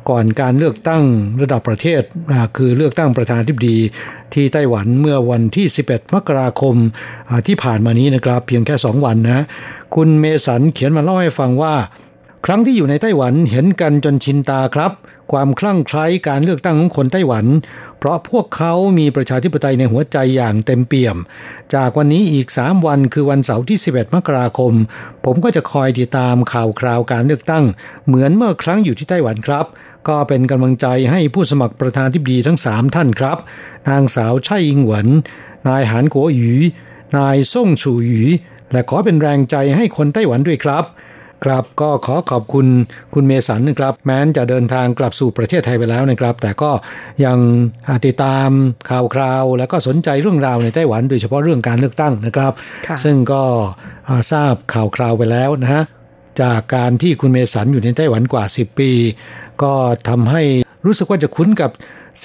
[0.10, 1.04] ก่อนการเลือกตั้ง
[1.42, 2.02] ระดับประเทศ
[2.58, 3.78] คือเลือกตั้งประธานทิบดี
[4.34, 6.76] ที่ไต้หวันเมื่อวันที่ 11 มกราคม
[7.48, 9.44] ที่ผ่านมานี้นะครับ เพียงแค่ 2 วันนะ
[9.96, 11.74] คุณเมสันเขียนมาเล่าให้ฟังว่า
[12.50, 14.92] ครั้งที่อยู่ในไต้หวันเห็นกันจนชินตาครับ
[15.32, 17.46] ความคลั่งไคล้การเลือกตั้งของคนไต้หวัน
[18.00, 21.18] เพราะพวกเขามีประชาธิปไตยในหัวใจอย่างเต็มเปี่ยม
[21.74, 24.74] จากวันนี้อีก 3 วันคือวันเสาร์ที่ 11 มกราคม
[25.26, 27.66] ผมก็จะคอยติดตามข่าวคราวการเลือกตั้ง
[28.06, 29.66] เหมือนเมื่อครั้งอยู่ที่ไต้หวันครับ
[30.08, 33.38] ก็เป็นกำลังใจให้ผู้สมัครประธานทิบดีทั้ง 3 ท่านครับ
[33.90, 35.08] นางสาวไช่อิงหวน
[35.68, 36.52] นายหานกัวหยู
[37.18, 38.22] นายซ่งชูหยู
[38.72, 40.86] และขอเป็นแรงใจให้คนไต้หวันด้วยครับ
[41.44, 42.66] ครับก็ขอขอบคุณ
[43.14, 46.72] คุณเมสันนะครับ แม้นจะเดินทางกลับสู่ประเทศไทยไปแล้วนะครับ แต่ก็
[47.26, 47.38] ยัง
[48.06, 48.50] ติดตาม
[48.90, 52.54] ข่าวคราว และก็สนใจเรื่องราวในไต้หวัน โดยเฉพาะเรื่องการเลือกตั้งนะครับ
[52.88, 53.44] ค่ะซึ่งก็
[54.32, 55.84] ทราบข่าวคราวไปแล้วนะฮะ
[56.42, 58.92] จากการที่คุณเมสันอยู่ในไต้หวันกว่า 10 ปี
[59.64, 59.74] ก็
[60.10, 60.42] ทำให้
[60.86, 61.72] รู้สึกว่าจะคุ้นกับ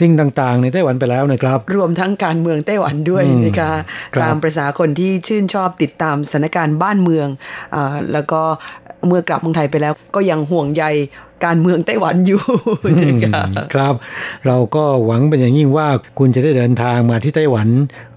[0.01, 3.73] สิ่งต่างๆ ในไต้หวันไปแล้วนะครับ รวมทั้งการเมืองไต้หวันด้วยอืมนะคะ
[4.15, 7.29] ครับตามประษาคนที่ชื่นชอบติดตามสถานการณ์บ้านเมือง
[7.75, 8.43] อาแล้วก็
[9.07, 10.85] เมื่อกลับเมืองไทยไปแล้ว ก็ยังห่วงใย
[11.49, 12.41] การเมืองไต้หวันอยู่
[13.05, 13.43] นะคะ
[13.75, 13.95] ครับ
[14.47, 15.89] เราก็หวังเป็นอย่างยิ่งว่า
[16.19, 17.69] คุณจะได้เดินทางมาที่ไต้หวัน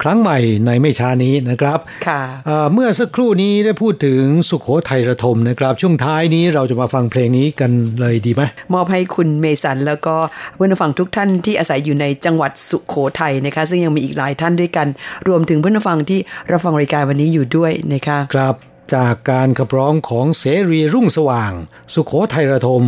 [0.01, 8.41] ครั้งใหม่ในไม่ช้านี้นะครับค่ะเอ่อเมื่อสักครู่นี้ได้พูดถึงสุขโขทัยระทมนะครับ ช่วงท้ายนี้เราจะมาฟังเพลงนี้กันเลยดีไหม
[8.73, 10.15] มอบให้คุณเมสันแล้วก็
[10.55, 14.87] เพื่อนผู้ฟังทุกท่านที่อาศัยอยู่ในจังหวัดสุขโขทัยนะคะ ซึ่งยังมีอีกหลายท่านด้วยกัน
[15.27, 16.19] รวมถึงเพื่อนผู้ฟังที่
[16.51, 18.55] รับฟังรายการวันนี้อยู่ด้วยนะคะครับ
[18.93, 21.51] จากการขับร้องของเสรีรุ่งสว่าง
[21.93, 22.83] สุขโขทัยระทม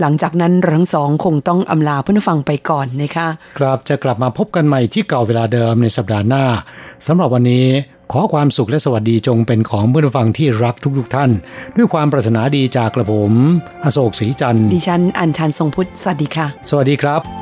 [0.00, 6.44] หลังจากนั้นเราทั้งสองคงต้องอำลาเพื่อนผู้ฟังไปก่อนนะคะครับจะกลับมาพบกันใหม่ที่เก่าเวลาเดิมในสัปดาห์หน้า
[7.06, 7.66] สำหรับวันนี้
[8.12, 11.30] ขอความสุขและสวัสดีจงเป็นของเพื่อนผู้ฟังที่รักทุกๆท่าน
[11.76, 13.32] ด้วยความปรารถนาดีจากกระผม
[13.84, 17.41] อโศกศรีจันทร์ดิฉันอัญชันทรงพุทธสวัสดีค่ะ สวัสดีครับบ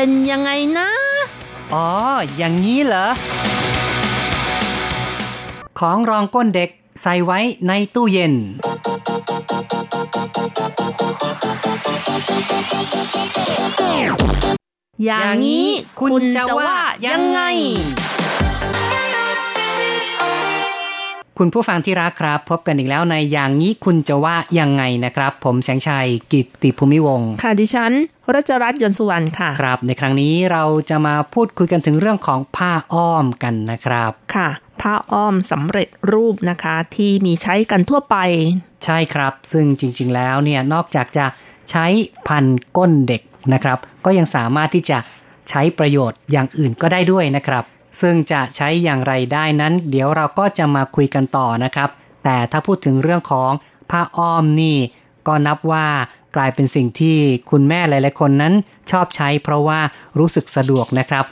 [0.00, 0.90] เป็นยังไงนะ
[1.74, 1.88] อ๋อ
[2.36, 3.06] อย่างนี้เหรอ
[5.80, 6.70] ของรองก้นเด็ก
[7.02, 8.34] ใส่ไว้ในตู้เย็น
[15.04, 15.68] อย่างนี้
[16.00, 16.74] คุณจะว่า
[17.06, 17.40] ยังไง
[21.42, 27.92] คุณผู้ฟังที่รักครับ พบกันอีกแล้วในอย่างนี้คุณจะว่ายังไงนะครับ ผมแสงชัยกิตติภูมิวงศ์ค่ะดิฉัน
[28.34, 34.48] รัชรัตน์ยนต์สุวรรณค่ะครับ ในครั้งนี้เราจะมาพูดคุยกันถึงเรื่องของผ้าอ้อมกันนะครับค่ะ
[34.80, 38.16] ผ้าอ้อมสำเร็จรูปนะคะที่มีใช้กันทั่วไป
[38.84, 41.26] ใช่ครับ ซึ่งจริง ๆ แล้วเนี่ยนอกจากจะ
[41.70, 41.86] ใช้
[42.28, 42.44] พัน
[42.76, 43.22] ก้นเด็ก
[43.52, 44.98] นะครับ ก็ยังสามารถที่จะ
[45.48, 47.64] ใช้ประโยชน์อย่างอื่นก็ได้ด้วยนะครับ
[48.00, 51.90] ซึ่งจะใช้อย่างไรได้นั้น เดี๋ยวเราก็จะมาคุยกันต่อนะครับ
[52.24, 53.50] แต่ถ้าพูดถึงเรื่องของ
[53.90, 54.76] ผ้าอ้อมนี่
[55.26, 55.86] ก็นับว่า
[56.36, 57.16] กลายเป็นสิ่งที่
[57.50, 58.54] คุณแม่หลาย ๆ คนนั้น
[58.90, 59.80] ชอบใช้เพราะว่า
[60.18, 61.24] รู้สึกสะดวกนะครับ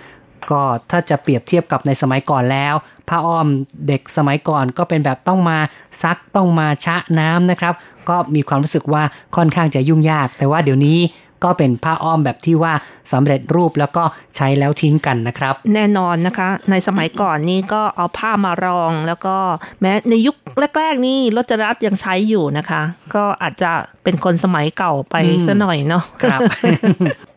[0.50, 2.74] ก็ถ้าจะเปรียบเทียบกับในสมัยก่อนแล้ว
[3.08, 3.46] ผ้าอ้อม
[3.88, 5.58] เด็กสมัยก่อนก็เป็นแบบต้องมา
[6.02, 7.74] ซักต้องมาชะน้ำนะครับ
[8.08, 9.02] ก็มีความรู้สึกว่า
[9.36, 10.98] ค่อนข้างจะยุ่งยาก แต่ว่าเดี๋ยวนี้
[11.44, 12.72] ก็เป็นผ้าอ้อมแบบที่ว่า
[13.12, 14.04] สำเร็จรูปแล้วก็
[14.36, 19.36] ใช้แล้วทิ้งกันนะครับ แน่นอนนะคะ ในสมัยก่อนนี่ก็เอาผ้ามารองแล้วก็
[19.80, 20.36] แม้ในยุค
[20.78, 22.82] แรกๆนี่รจรัสยังใช้อยู่นะคะ
[23.14, 23.72] ก็อาจจะ
[24.02, 26.40] เป็นคนสมัยเก่าไปอืมซะหน่อยเนาะครับ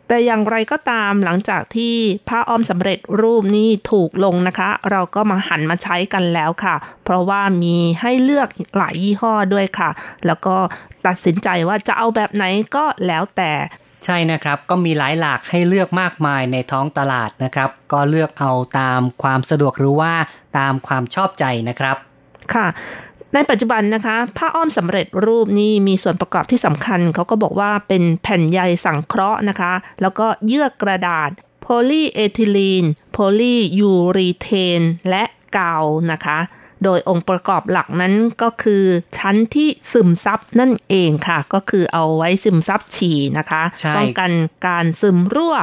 [0.07, 1.95] แต่อย่างไรก็ตามหลังจากที่
[2.29, 9.89] ผ้าอ้อมสำเร็จรูปนี่ถูกลงนะคะ เราก็มาหันมาใช้กันแล้วค่ะ เพราะว่ามีให้เลือกหลายยี่ห้อด้วยค่ะ
[10.25, 10.55] แล้วก็
[11.07, 12.43] ตัดสินใจว่าจะเอาแบบไหน
[12.75, 13.51] ก็แล้วแต่
[14.05, 20.13] ใช่นะครับก็มีหลายหลากให้เลือกมากมายในท้องตลาดนะครับ ก็เลือกเอาตามความสะดวกหรือว่า
[20.57, 21.95] ตามความชอบใจนะครับ
[22.53, 22.67] ค่ะ
[23.33, 31.29] ในปัจจุบันนะคะ ผ้าอ้อมสำเร็จรูปนี่มีส่วนประกอบที่สำคัญ เขาก็บอกว่าเป็นแผ่นใยสังเคราะห์นะคะ แล้วก็เยื่อกระดาษ
[31.61, 35.23] โพลีเอทิลีนโพลียูรีเทน และ
[35.57, 36.39] กาวนะคะ
[36.83, 38.83] โดยองค์ประกอบหลักนั้นก็คือ
[39.17, 44.31] ชั้นที่ซึมซับนั่นเองค่ะ ก็คือเอาไว้ซึมซับฉี่นะคะใช่ป้องกัน
[44.67, 45.55] การซึมรั่ว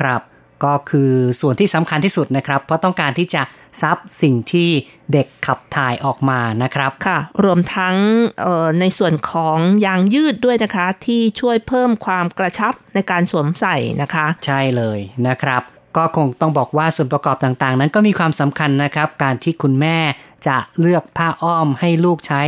[0.00, 0.22] ครับ
[0.64, 3.42] ก็คือส่วนที่สำคัญที่สุดนะครับ เพราะต้องการที่จะ
[3.82, 4.70] ซับสิ่งที่
[5.12, 7.96] เด็กขับถ่ายออกมานะครับค่ะ รวมทั้ง
[8.42, 15.62] เอ่อในส่วนของยางยืดด้วยนะคะ ที่ช่วยเพิ่มความกระชับในการสวมใส่นะคะ ใช่เลยนะครับ
[15.96, 19.98] ก็คงต้องบอกว่าส่วนประกอบต่างๆ นั้นก็มีความสำคัญนะครับ การที่คุณแม่
[20.48, 22.42] จะเลือกผ้าอ้อมให้ลูกใช้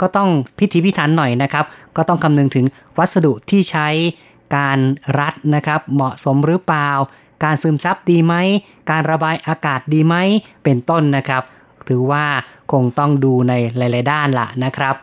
[0.00, 1.64] ก็ต้องพิถีพิถันหน่อยนะครับ
[1.96, 2.66] ก็ต้องคำนึงถึง
[2.98, 3.88] วัสดุที่ใช้
[4.56, 4.78] การ
[5.18, 6.90] รัดนะครับ เหมาะสมหรือเปล่า
[7.44, 8.34] การซึมซับดีไหม
[8.90, 10.14] การระบายอากาศดีไหม
[10.64, 11.42] เป็นต้นนะครับ
[11.88, 12.24] ถือว่า
[12.72, 14.94] คงต้องดูในหลาย ๆ ด้านละนะครับ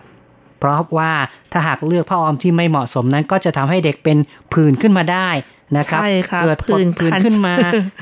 [0.60, 1.12] เพราะว่า
[1.52, 4.18] ถ้าหากเลือกผ้าอ้อมที่ไม่เหมาะสมนั้นก็จะทำให้เด็กเป็น
[4.54, 5.30] ผื่นขึ้นมาได้
[5.78, 7.54] นะครับใช่ค่ะเกิดผื่นผื่นคันขึ้นมา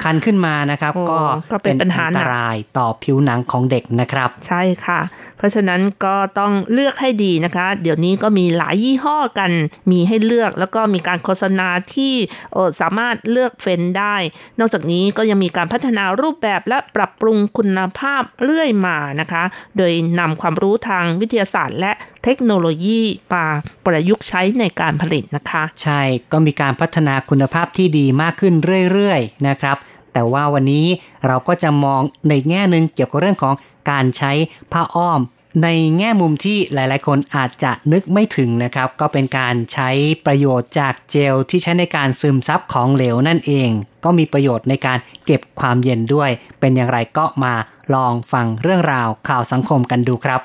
[0.04, 1.20] คันขึ้นมานะครับโอ้ก็
[1.52, 5.00] ก็เป็นปัญหาอัหนันกตรายต่อผิวหนังของเด็กนะครับ ใช่ค่ะ
[5.38, 9.52] เพราะฉะนั้นก็ต้องเลือกให้ดีนะคะ เดี๋ยวนี้ก็มีหลายยี่ห้อกัน
[9.92, 12.14] มีให้เลือกแล้วก็มีการโฆษณาที่
[12.54, 14.16] เอ่อสามารถเลือกเฟ้นได้
[14.60, 19.44] นอกจากนี้ก็ยังมีการพัฒนารูปแบบและปรับปรุงคุณภาพเรื่อยมานะคะ
[19.78, 21.92] โดยนำความรู้ทางวิทยาศาสตร์ และ
[22.24, 23.02] เทคโนโลยี
[23.34, 23.46] มา
[23.86, 28.54] ประยุกต์ใช้ในการผลิตนะคะ ใช่ก็มีการพัฒนาคุณภาพที่ดีมากขึ้น
[28.92, 29.78] เรื่อยๆนะครับ
[30.14, 30.86] แต่ว่าวันนี้
[31.28, 33.56] เราก็จะมองในแง่หนึ่งเกี่ยวกับเรื่องของ
[33.92, 34.32] การใช้
[34.72, 35.22] ผ้าอ้อม
[35.64, 39.90] ในแง่มุมที่หลายๆ คนอาจจะนึกไม่ถึงนะครับ ก็เป็นการใช้
[40.26, 43.70] ประโยชน์จากเจลที่ใช้ในการซึมซับของเหลวนั่นเอง
[44.04, 47.54] ก็มีประโยชน์ในการเก็บความเย็นด้วย เป็นอย่างไรก็มา
[47.94, 50.42] ลองฟังเรื่องราวข่าวสังคมกันดูครับ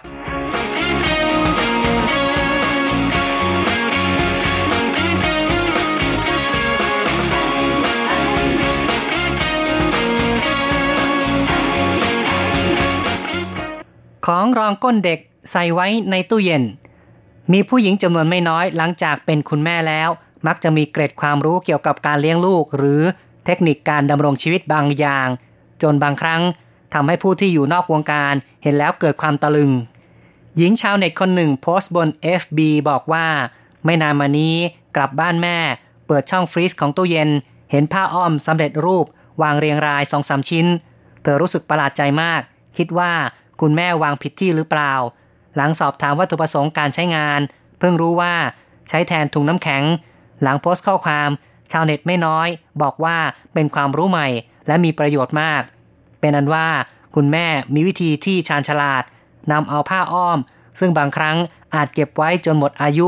[14.32, 15.18] ของรองก้นเด็ก
[15.50, 16.64] ใส่ไว้ในตู้เย็น
[17.52, 20.08] มีผู้หญิงจำนวนไม่น้อยหลังจากเป็นคุณแม่แล้ว
[20.46, 23.02] มักจะมีเกร็ดความรู้เกี่ยวกับการเลี้ยงลูก หรือ
[23.44, 25.28] เทคนิคการดำรงชีวิตบางอย่าง
[25.82, 26.42] จนบางครั้ง
[26.94, 29.72] ทำให้ผู้ที่อยู่นอกวงการเห็นแล้วเกิดความตะลึง
[30.56, 32.08] หญิงชาวเน็ตคนหนึ่งโพสต์บน
[32.40, 32.58] FB
[32.88, 33.26] บอกว่า
[33.84, 34.54] ไม่นานมานี้
[34.96, 35.58] กลับบ้านแม่
[36.06, 37.30] เปิดช่องฟรีซของตู้เย็น
[37.70, 39.06] เห็นผ้าอ้อมสำเร็จรูป
[39.42, 40.66] วางเรียงรายสองสามชิ้น
[41.22, 42.40] เธอรู้สึกประหลาดใจมาก
[42.76, 43.12] คิดว่า
[43.60, 44.94] คุณแม่วางผิดที่หรือเปล่า
[45.56, 47.40] หลังสอบถามวัตถุประสงค์การใช้งาน
[47.78, 48.34] เพิ่งรู้ว่า
[48.88, 49.84] ใช้แทนถุงน้ำแข็ง
[50.42, 51.30] หลังโพสต์ข้อความ
[51.72, 52.48] ชาวเน็ตไม่น้อย
[52.82, 53.16] บอกว่า
[53.54, 54.28] เป็นความรู้ใหม่
[54.66, 55.62] และมีประโยชน์มาก
[56.20, 56.68] เป็นอันว่า
[57.14, 59.02] คุณแม่มีวิธีที่ชาญฉลาด
[59.52, 60.38] นำเอาผ้าอ้อม
[60.78, 61.36] ซึ่งบางครั้ง
[61.74, 63.06] อาจเก็บไว้จนหมดอายุ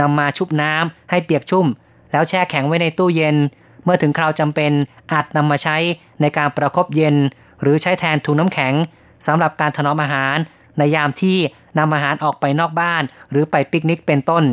[0.00, 1.66] นำมาชุบน้ำให้เปียกชุ่ม
[2.10, 3.36] แล้วแช่แข็งไว้ในตู้เย็น
[3.84, 4.72] เมื่อถึงคราวจำเป็น
[5.12, 5.76] อาจนำมาใช้
[6.20, 7.16] ในการประคบเย็น
[7.62, 8.74] หรือใช้แทนถุงน้ำแข็ง
[9.26, 10.36] สำหรับการถนอมอาหาร
[10.78, 11.38] ในยามที่
[11.78, 14.44] นำอาหารออกไปนอกบ้าน หรือไปปิกนิกเป็นต้น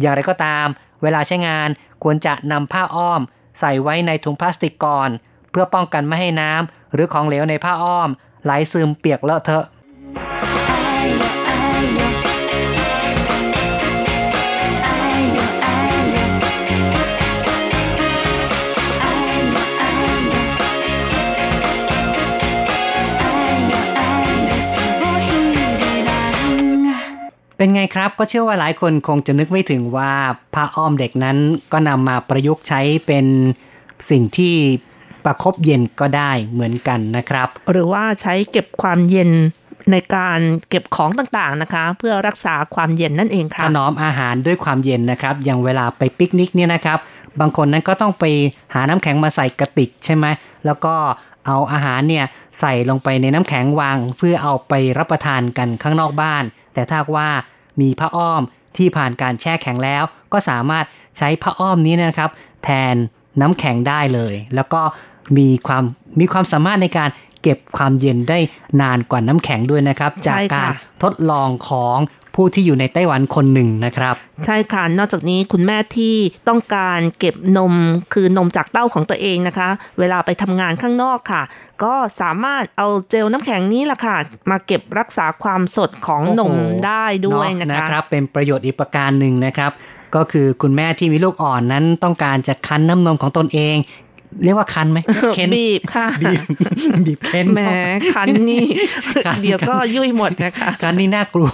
[0.00, 0.66] อย่างไรก็ตาม
[1.02, 1.68] เวลาใช้งาน
[2.02, 3.20] ควรจะนำผ้าอ้อม
[3.60, 5.10] ใส่ไว้ในถุงพลาสติกก่อน
[5.50, 8.10] เพื่อป้องกันไม่ให้น้ำหรือของเหลวในผ้าอ้อม
[8.44, 9.64] ไหลซึมเปียกเลอะเทอะ
[27.56, 30.12] เป็นไงครับก็เชื่อว่าหลายคนคงจะนึกไม่ถึงว่า
[30.54, 31.38] ผ้าอ้อมเด็กนั้น
[31.72, 33.26] ก็นำมาประยุกต์ใช้เป็น
[34.10, 34.54] สิ่งที่
[35.24, 39.30] ประคบเย็นก็ได้เหมือนกันนะครับ หรือว่าใช้เก็บความเย็น
[39.92, 40.38] ในการ
[40.68, 46.98] เก็บของต่างๆนะคะ เพื่อรักษาความเย็นนั่นเองค่ะ ถนอมอาหารด้วยความเย็นนะครับ อย่างเวลาไปปิกนิกเนี่ยนะครับ
[47.40, 48.24] บางคนนั้นก็ต้องไป
[48.74, 50.26] หาน้ำแข็งมาใส่กระติกใช่ไหม
[50.66, 50.94] แล้วก็
[51.46, 52.24] เอาอาหารเนี่ย
[52.60, 57.30] ใส่ลงไปในน้ำแข็งวาง เพื่อเอาไปรับประทานกันข้างนอกบ้าน แต่ถ้าว่า
[57.80, 58.42] มีผ้าอ้อม
[58.76, 60.84] ที่ผ่านการแช่แข็งแล้ว ก็สามารถ
[61.18, 62.30] ใช้ผ้าอ้อมนี้นะครับ
[62.64, 62.94] แทน
[63.40, 64.80] น้ำแข็งได้เลย แล้วก็
[65.38, 65.84] มีความ
[66.20, 67.10] มีความสามารถในการ
[67.42, 68.38] เก็บความเย็นได้
[68.80, 70.70] นานกว่าน้ำแข็งด้วยนะครับใช่จากค่ะการ
[71.02, 71.98] ทดลองของ
[72.34, 74.14] ผู้ที่อยู่ในไต้หวันคนหนึ่งนะครับ
[74.46, 76.14] ใช่ค่ะ นอกจากนี้คุณแม่ที่
[76.48, 77.74] ต้องการเก็บนม
[78.12, 79.68] คือนมจากเต้าของตัวเองนะคะ
[79.98, 81.42] เวลาไปทำงานข้างนอกค่ะ
[81.84, 84.16] ก็สามารถเอาเจลน้ำแข็งนี้แหละค่ะ
[84.50, 89.72] มาเก็บรักษาความสดของนมโอ้โหได้ด้วยนะเนาคะครับ เป็นประโยชน์อีกประการหนึ่งนะครับ
[90.16, 93.76] ก็คือคุณแม่ที่มีลูกอ่อนนั้นต้องการจะคั้นน้ำนมของตนเอง
[94.42, 94.98] เรียกว่าคั้นไหม
[95.34, 96.42] เค้นบีบค่ะบีบ
[97.06, 97.60] บีบเค้นแหม
[98.14, 98.66] คันนี่
[99.24, 101.50] คันเดี๋ยวก็ยุ่ยหมดนะคะคั้นนี่น่ากลัว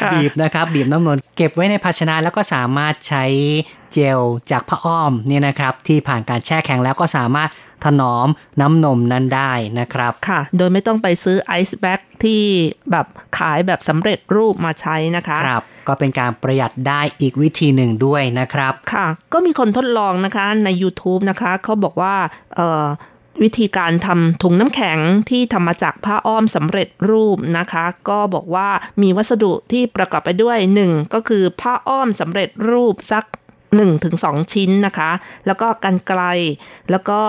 [0.00, 3.24] ค่ะบีบนะครับ บีบน้ำนมเก็บไว้ในภาชนะแล้วก็สามารถใช้
[3.92, 7.50] เจลจากผ้าอ้อมเนี่ยนะครับ ที่ผ่านการแช่แข็งแล้วก็สามารถ
[7.84, 8.28] ถนอม
[8.60, 12.42] น้ำนมนั้นได้นะครับค่ะ โดยไม่ต้องไปซื้อไอซ์แบ็ก ที่
[12.90, 13.06] แบบ
[13.38, 22.14] ขายแบบสำเร็จรูปมาใช้นะคะครับก็เป็นการประหยัดได้อีกวิธีหนึ่งด้วยนะครับค่ะ ก็มีคนทดลองนะคะใน YouTube นะคะเขาบอกว่า
[22.56, 22.86] เอ่อ
[23.42, 24.98] วิธีการทำถุงน้ำแข็ง
[25.30, 28.68] ที่ทำมาจากผ้าอ้อมสำเร็จรูปนะคะ ก็บอกว่า
[29.02, 33.24] มีวัสดุที่ประกอบไปด้วย 1 ก็คือผ้าอ้อมสำเร็จรูปสัก
[33.78, 35.10] 1-2ถึง2ชิ้นนะคะ
[35.46, 36.22] แล้วก็กันไกล
[36.90, 37.20] แล้วก็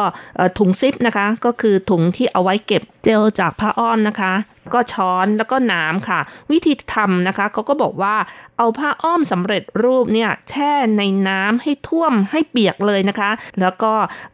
[0.58, 4.34] ถุงซิปนะคะ ก็คือถุงที่เอาไว้เก็บเจลจากผ้าอ้อมนะคะ
[4.74, 6.20] ก็ช้อนแล้วก็น้ำค่ะ
[6.52, 8.16] วิธีทำนะคะเขาก็บอกว่า
[8.58, 13.32] เอาผ้าอ้อมสำเร็จรูปเนี่ยแช่ในน้ำให้ท่วมให้เปียกเลยนะคะ
[13.62, 13.94] แล้วก็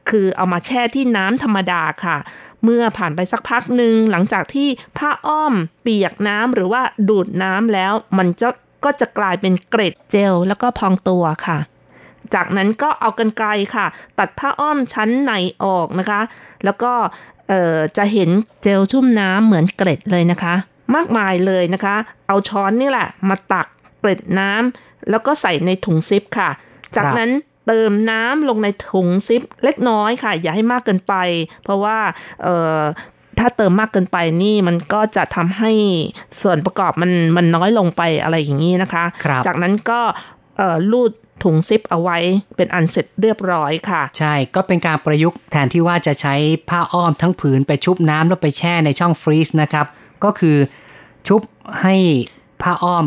[0.10, 2.18] คือเอามาแช่ที่น้ำธรรมดาค่ะ
[2.64, 8.49] เมื่อผ่านไปสักพักหนึ่งหลังจากที่ผ้าอ้อมเปียกน้ำหรือว่าดูดน้ำแล้ว มันจะ
[8.86, 11.58] ก็จะกลายเป็นเกล็ดเจลแล้วก็พองตัวค่ะ
[12.36, 13.86] จากนั้นก็เอากันไกลค่ะ
[14.20, 16.22] ตัดผ้าอ้อมชั้นในออกนะคะ
[16.66, 16.94] แล้วก็
[17.50, 18.30] เอ่อจะเห็น
[18.64, 20.54] เจลชุ่มน้ำเหมือนเกล็ดเลยนะคะ
[20.96, 21.96] มากมายเลยนะคะ
[22.28, 23.68] เอาช้อนนี่แหละ มาตัก
[24.00, 26.50] เกล็ดน้ำแล้วก็ใส่ในถุงซิปค่ะ
[26.96, 27.32] จากนั้น
[27.68, 31.14] เติมน้ำลงในถุงซิปเล็กน้อยค่ะ อย่าให้มากเกินไป
[31.64, 31.98] เพราะว่า
[32.44, 32.82] เอ่อ
[33.40, 35.72] ถ้าเติมมากเกินไปนี่มันก็จะทำให้
[36.42, 40.02] ส่วนประกอบมันมันน้อยลงไปอะไรอย่างนี้นะคะครับจากนั้นก็
[40.58, 41.12] เอ่อลูด
[41.44, 42.18] ถุงซิปเอาไว้
[42.58, 46.36] เป็นอันเสร็จเรียบร้อยค่ะ ใช่ก็เป็นการประยุกต์แทนที่ว่าจะใช้
[46.70, 49.86] ผ้าอ้อมทั้งผืนไปชุบน้ำแล้วไปแช่ในช่องฟรีซนะครับ
[50.24, 50.58] ก็คือ
[51.28, 51.42] ชุบ
[51.82, 51.96] ให้
[52.62, 53.06] ผ้าอ้อม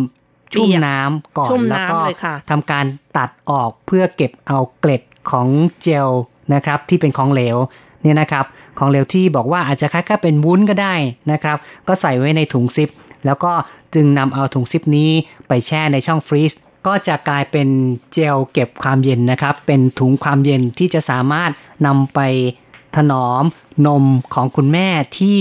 [0.55, 2.85] ชุ่มเปียกน้ำก่อนชุ่มแล้วน้ำก็เลยค่ะทำการ
[3.17, 5.49] ตัดออกเพื่อเก็บเอาเกล็ดของ
[5.83, 6.09] เจล
[6.55, 7.57] นะครับ ที่เป็นของเหลว
[8.03, 8.45] เนี่ยนะครับ
[8.79, 10.95] ของเหลวที่บอกว่าอาจจะคล้ายๆเป็นวุ้นก็ได้
[11.33, 11.57] นะครับ
[11.89, 12.89] ก็ใส่ไว้ในถุงซิป
[13.27, 13.53] แล้วก็
[13.95, 15.11] จึงนำเอาถุงซิปนี้
[15.49, 16.53] ไปแช่ในช่องฟรีซ
[16.87, 17.69] ก็จะกลายเป็น
[18.13, 21.51] เจลเก็บความเย็นนะครับ เป็นถุงความเย็นที่จะสามารถ
[21.87, 22.21] นำไป
[22.97, 23.45] ถนอม
[23.87, 24.05] นม
[24.35, 25.39] ของคุณแม่ที่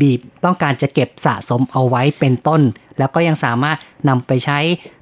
[0.00, 2.62] บีบต้องการจะเก็บสะสมเอาไว้เป็นต้น
[2.98, 3.78] แล้วก็ยังสามารถ
[4.08, 4.58] นำไปใช้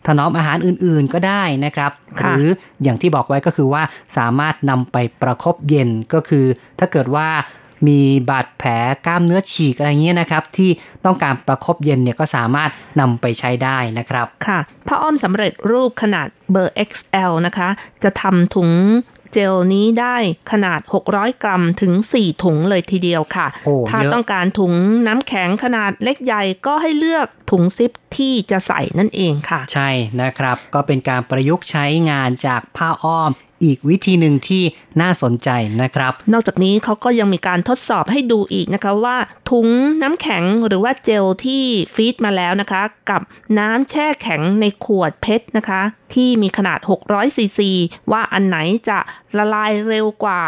[0.07, 2.47] ถนอมอาหารอื่นๆก็ได้นะครับ หรือ
[2.83, 3.83] อย่างที่บอกไว้ก็คือว่า
[4.17, 6.45] สามารถนำไปประคบเย็นก็คือ
[6.79, 7.29] ถ้าเกิดว่า
[7.87, 8.01] มี
[8.31, 8.71] บาดแผล
[9.07, 10.71] กล้ามเนื้อฉีกอะไรเงี้ยนะครับ ที่
[11.05, 12.71] ต้องการประคบเย็นเนี่ยก็สามารถ
[13.01, 17.69] นำไปใช้ได้นะครับ ค่ะผ้าอ้อมสำเร็จรูปขนาดเบอร์ XL นะคะ
[18.03, 18.71] จะทำถุง
[19.35, 20.17] เจลนี้ได้
[20.53, 24.75] ขนาด 600 กรัมถึง 4 ถุงเลยทีเดียวค่ะโอ้ถ้าเยอะต้องการถุง
[25.07, 29.91] น้ำแข็งขนาดเล็กใหญ่ก็ให้เลือกถุงซิปที่จะใส่นั่นเองค่ะ ใช่
[30.23, 33.31] นะครับ ก็เป็นการประยุกต์ใช้งานจากผ้าอ้อม
[33.65, 34.63] อีกวิธีหนึ่งที่
[35.01, 35.49] น่าสนใจ
[35.83, 39.17] นะครับ นอกจากนี้เขาก็ยังมีการทดสอบให้ดูอีกนะคะว่า
[39.51, 39.69] ถุง
[40.03, 41.63] น้ำแข็งหรือว่าเจลที่
[41.95, 43.23] ฟีดมาแล้วนะคะ กับ
[43.59, 45.81] น้ำแช่แข็งในขวดเพชรนะคะ
[46.15, 46.79] ที่มีขนาด
[47.09, 47.71] 600ซีซี
[48.13, 48.57] ว่าอันไหน
[48.89, 48.99] จะ
[49.39, 50.41] ละลายเร็วกว่า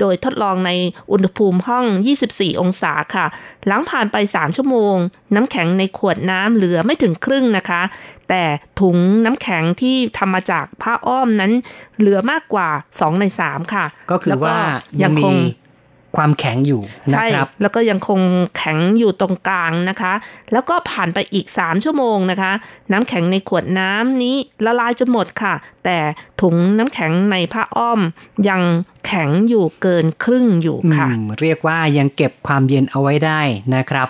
[0.00, 0.70] โดยทดลองใน
[1.12, 1.84] อุณหภูมิห้อง
[2.24, 3.26] 24 องศาค่ะ
[3.66, 4.96] หลังผ่านไป 3 ชั่วโมง
[5.34, 7.82] น้ำแข็งในขวดน้ำเหลือไม่ถึงครึ่งนะคะ
[8.28, 8.42] แต่
[8.80, 11.52] ถุงน้ำแข็งที่ทำมาจากผ้าอ้อมนั้น
[11.98, 12.68] เหลือมากกว่า
[12.98, 14.58] 2 ใน 3 ค่ะ ก็คือแล้วว่า
[15.02, 15.36] ยัยังงมีคง
[16.16, 18.20] ความแข็งอยู่นะใช่ครับ แล้วก็ยังคง
[18.56, 20.12] แข็งอยู่ตรงกลางนะคะ
[20.52, 22.52] แล้วก็ผ่านไปอีก 3 ชั่วโมงนะคะ
[22.92, 25.54] น้ำแข็งในขวดน้ำนี้ละลายจนหมดค่ะ
[25.84, 25.98] แต่
[26.40, 28.00] ถุงน้ำแข็งในผ้าอ้อม
[28.48, 28.62] ยัง
[29.06, 33.40] แข็งอยู่เกินครึ่งอยู่ค่ะอืมเรียกว่ายังเก็บความเย็นเอาไว้ได้
[33.76, 34.08] นะครับ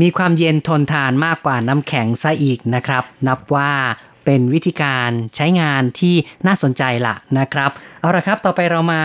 [0.00, 3.70] มีความเย็นทนทานมากกว่าน้ำแข็งซะอีกนะครับ นับว่า
[4.24, 6.14] เป็นวิธีการใช้งานที่
[6.46, 7.70] น่าสนใจละนะครับ
[8.00, 9.02] เอาละครับ ต่อไปเรามา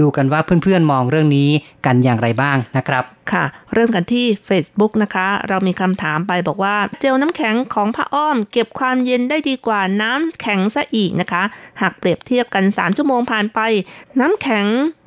[0.00, 1.50] ดูกันว่าเพื่อนๆมองเรื่องนี้
[1.86, 11.42] กันอย่างไรบ้างนะครับ ค่ะ เริ่มกันที่ Facebook นะคะ เรามีคำถามไปบอกว่า เจลน้ำแข็งของผ้าอ้อม เก็บความเย็นได้ดีกว่าน้ำแข็งซะอีกนะคะ
[11.80, 13.60] หากเปรียบเทียบกัน 3 ชั่วโมงผ่านไป
[14.20, 14.66] น้ำแข็ง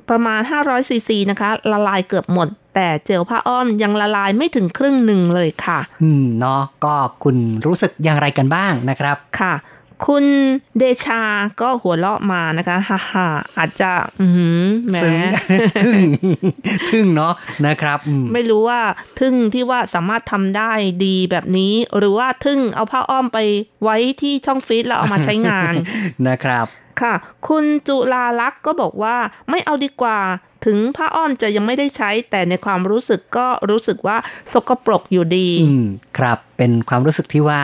[0.09, 9.53] ประมาณ500ซีซีนะคะ ละลายเกือบหมด แต่เจลผ้าอ้อมยังละลายไม่ถึงครึ่งหนึ่งเลยค่ะ อืมเนาะก็คุณรู้สึกอย่างไรกันบ้างนะครับ ค่ะ
[10.07, 10.25] คุณ
[10.77, 11.21] เดชา
[11.61, 13.27] ก็หัวเราะมานะคะฮ่าฮ่า
[13.57, 13.91] อาจจะ
[14.21, 15.15] อือหือแหมซึ่ง
[15.83, 15.99] ทึ่ง
[16.89, 17.33] ทึ่งเนาะ
[17.67, 18.81] นะครับอืมไม่รู้ว่า
[19.19, 20.71] ทึ่งที่ว่าสามารถทำได้
[21.05, 23.39] ดีแบบนี้ หรือว่าทึ่งเอาผ้าอ้อมไป
[23.83, 25.73] ไว้ที่ช่องฟีดแล้วเอามาใช้งาน
[26.27, 26.65] นะครับ
[27.01, 27.13] ค่ะ
[27.47, 29.15] คุณจุลาลักษณ์ก็บอกว่า
[29.49, 30.19] ไม่เอาดีกว่า
[30.65, 34.17] ถึงผ้าอ้อมจะยังไม่ได้ใช้แต่ในความรู้สึกก็รู้สึกว่า
[34.53, 35.85] สกปรกอยู่ดีอืม
[36.17, 37.61] ครับ เป็นความรู้สึกที่ว่า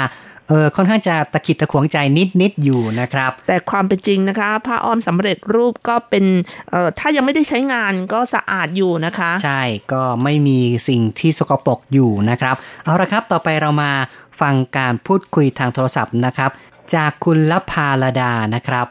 [0.50, 6.26] เออค่อนข้างจะตะขิดตะขวงใจนิดนิดๆอยู่นะครับ แต่ความเป็นจริงนะคะผ้าอ้อมสำเร็จรูปก็เป็น
[6.70, 9.62] เอ่อถ้ายังไม่ได้ใช้งานก็สะอาดอยู่นะคะ ใช่
[9.94, 13.92] ก็ไม่มีสิ่งที่สกปรกอยู่นะครับ เอาละครับต่อไปเรามา
[14.42, 16.52] ฟังการพูดคุยทางโทรศัพท์นะครับ
[16.96, 18.88] จากคุณลภาลดานะครับ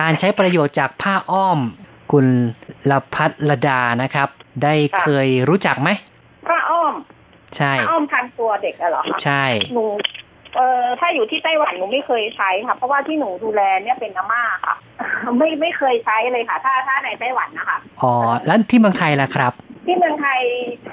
[0.00, 1.58] การใช้ประโยชน์จากผ้าอ้อม
[2.12, 2.26] คุณ
[2.90, 4.28] ลพัฒลดานะครับ
[4.62, 5.90] ได้เคยรู้จักไหม
[6.48, 6.94] ผ้าอ้อม
[7.56, 9.84] ใช่ผ้าอ้อมพันตัวเด็กอะเหรอคะใช่หนู
[10.56, 14.74] เอ่อถ้าอยู่ที่ไต้หวันหนูไม่เคยใช้ค่ะ เพราะว่าที่หนูดูแลเนี่ยเป็นอาม่าค่ะ
[15.38, 18.12] ไม่ไม่เคยใช้เลยค่ะ ถ้าถ้าในไต้หวันนะคะอ๋อ
[18.46, 19.52] แล้วที่เมืองไทยล่ะครับ
[19.86, 20.40] ที่เมืองไทย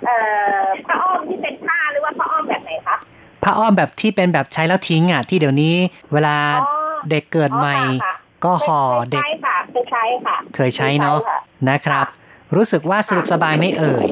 [0.05, 0.17] เอ่
[0.59, 2.97] อผ้าอ้อมที่เป็นผ้าหรือว่าผ้าอ้อมแบบไหนคะ
[3.43, 5.73] ผ้าอ้อมแบบที่เป็นแบบใช้แล้วทิ้งอะที่เดี๋ยวนี้
[6.13, 6.73] เวลาอ๋อ
[7.09, 8.15] เด็กเกิดใหม่อ๋อค่ะ
[8.45, 11.37] ก็ห่อเด็กเคยใช้ค่ะเคยใช้ค่ะ เคยใช้เนาะคยใช้ค่
[11.69, 12.05] นะครับ
[12.55, 14.07] รู้สึกว่าสะดวกสบายไหม่เอ่ย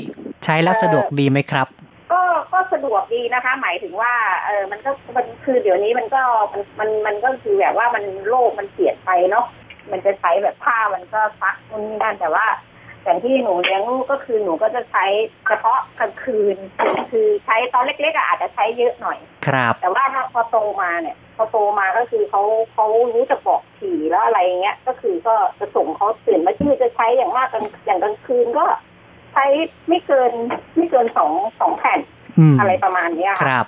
[0.46, 1.68] ใช้แล้วสะดวกดีไหมครับ
[2.12, 2.22] ก็
[2.54, 4.14] ก็สะดวกดีนะคะ หมายถึงว่า
[4.46, 6.22] เออมันก็มันคือเดี๋ยวนี้มันก็
[6.54, 9.46] มันมันมันก็คือแบบว่ามันโลกมันเปลี่ยนไปเนาะ
[9.92, 12.46] มันจะใช้แบบผ้ามันก็ซักนู่นนี่นั่นแต่ว่า
[13.04, 15.06] อย่างที่หนูเลี้ยงลูกก็คือหนูก็จะใช้
[15.48, 19.18] เฉพาะกลางคืน คือคือใช้ตอนเล็กๆอะอาจจะใช้เยอะหน่อย
[19.48, 22.42] ครับ แต่ว่าถ้าพอโตมาเนี่ย พอโตมาก็คือเขา
[22.74, 28.66] เขารู้จะบอกขี่แล้วอะไรเงี้ย ก็คือก็จะส่งเขาตื่นมาที่จะใช้อย่างมากกลางอย่างกลางคืนก็
[29.34, 29.46] ใช้
[29.88, 30.32] ไม่เกิน
[30.78, 32.00] ไม่เกินสองสองแผ่น
[32.40, 33.66] อืมอะไรประมาณเนี้ยคค่ะรับ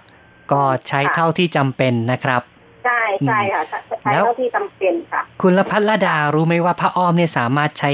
[0.51, 2.41] ก็ใช้เท่าที่จำเป็นนะครับ
[2.85, 3.63] ใช่ใช่ค่ะ
[4.01, 7.91] ใช้แล้วเท่าที่จำเป็นค่ะ คุณละพัฒลดารู้ไหมว่าผ้าอ้อมเนี่ยสามารถใช้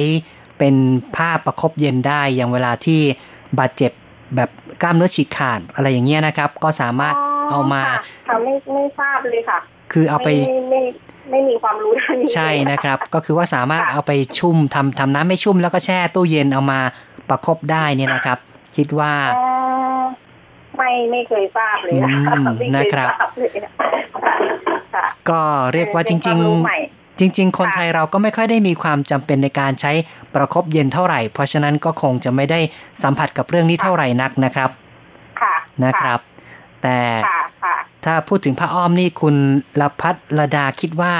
[0.60, 0.76] เป็น
[1.16, 3.02] ผ้าประคบเย็นได้อย่างเวลาที่
[3.60, 3.92] บาดเจ็บ
[4.36, 4.50] แบบ
[4.82, 7.16] กล้ามเนื้อฉีกขาดอะไรอย่างเงี้ยนะครับ ก็สามารถ
[7.52, 9.60] เอามาค่ะค่ะไม่ไม่ทราบเลยค่ะ
[9.92, 10.82] คือเอาไปม่ไม่
[11.32, 16.80] ไม่มีความรู้ด้านนี้ใช่เลยนะครับ ก็คือว่าสามารถค่ะเอาไปชุ่มทำทำน้ำไม่ชุ่มแล้วก็แช่ตู้เย็นเอามา
[17.30, 18.38] ประคบได้เนี่ยนะครับ
[18.76, 19.46] คิดว่าอ๋อ
[20.78, 23.72] ไม่ไม่เคยทราบเลยค่ะอืมไม่เยนะครับทาเลยค่ะ
[24.94, 25.42] ค่ะก็
[25.74, 29.92] เรียกว่าจเป็นคริวงมรู้ใหม่ๆจริง ๆ คนไทยเราก็ไม่ค่อยได้มีความจำเป็นในการใช้
[30.36, 32.60] ประคบเย็นเท่าไหร่ เพราะฉะนั้นก็คงจะไม่ได้
[33.04, 34.70] สัมผัสกับเรื่องนี้เท่าไหร่นักนะครับ
[35.42, 36.20] ค่ะนะครับ
[36.84, 37.76] แต่ค่ะค่ะ
[38.06, 39.36] ถ้าพูดถึงผ้าอ้อมนี่คุณ
[39.82, 41.14] ละพัฒลดาคิดว่า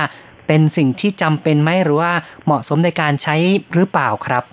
[0.48, 2.12] เเป็นสิ่งที่จำเป็นไหมหรือว่า
[2.46, 3.36] เหมาะสมในการใช้
[3.74, 4.44] หรือเปล่าครับ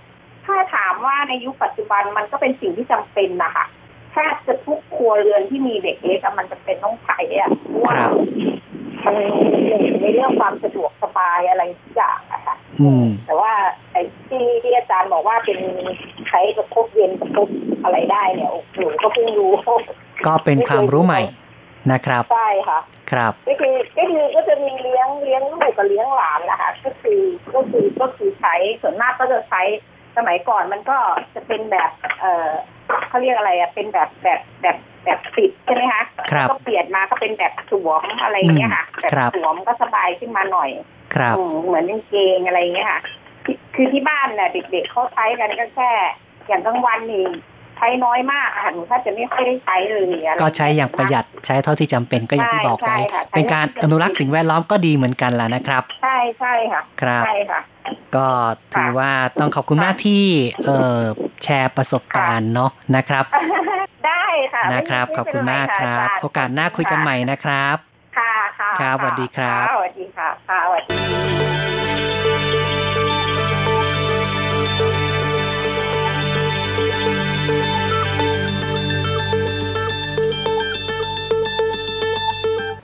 [0.46, 3.66] ถ้าถามว่าในยุคปัจจุบันมันก็เป็นสิ่งที่จำเป็นนะคะ
[4.12, 8.12] แทบจะทุกครัวเรือนที่มีเด็กเล็กอะมันจะเป็นต้องใช้อะเพราะว่าครับ
[9.04, 9.14] มัน
[9.66, 13.52] หนึ่งในเรื่องความสะดวกสบายอะไรทุกอย่างอะค่ะอืมแต่ว่า
[13.92, 15.58] ไอ้ที่ที่อาจารย์บอกว่าเป็น
[16.28, 17.48] ใช้กระทบเย็นกระทบ
[17.82, 19.52] อะไรได้เนี่ยโอ้โหหนูก็เพิ่งรู้
[20.26, 21.20] ก็เป็นความรู้ใหม่
[21.92, 22.78] นะครับใช่ค่ะ
[23.10, 27.20] ครับก็คือก็คือก็จะมีเลี้ยงเลี้ยงลูกกับเลี้ยงหลานนะคะก็คือ
[27.54, 29.62] ก็คือก็คือใช้ส่วนมากก็จะใช้
[30.16, 30.98] สมัยก่อนมันก็
[31.34, 31.90] จะเป็นแบบ
[32.20, 32.48] เออ
[33.08, 40.70] เขาเรียกอะไรอะเป็นแบบแบบแบบแบบปิดใช่ไหมคะครับก็เปลี่ยนมาก็เป็นแบบสวมอะไรอย่างเงี้ยค่ะอืมแบบครับสวมก็สบายขึ้นมาหน่อย
[41.14, 43.00] ครับอืมเหมือนกางเกงอะไรอย่างเงี้ยค่ะ
[43.44, 45.90] ที่คือที่บ้านน่ะเด็กๆเขาใช้กันก็แค่
[46.46, 47.26] อย่างกลางวันนี่
[47.78, 57.60] ใช้น้อยมากอะค่ะหนูถ้าจะไม่ค่อยได้ใช้เลยอะไรก็ใช้อย่างประหยัดใช้เท่าที่จำเป็นก็อย่างที่บอกไว้ใช่ค่ะใช่เป็นการอนุรักษ์สิ่งแวดล้อมก็ดีเหมือนกันล่ะนะครับ ใช่ใช่ค่ะ ครับใช่ค่ะ
[58.16, 58.26] ก็
[58.74, 59.10] ถือว่า
[59.40, 60.22] ต้องขอบคุณมากที่
[60.64, 61.00] เอ่อ
[61.42, 63.24] แชร์ประสบการณ์เนาะนะครับ
[64.06, 64.24] ได้
[64.54, 67.76] ค่ะนะครับไม่ขอบคุณมากไม่คเป็นรับไะโอกาสหน้าคุยกันใหม่นะครับ
[68.18, 72.27] ค่ะค่ะครับสวัสดีครับะสวัสดีค่ะค่ะสวัสดี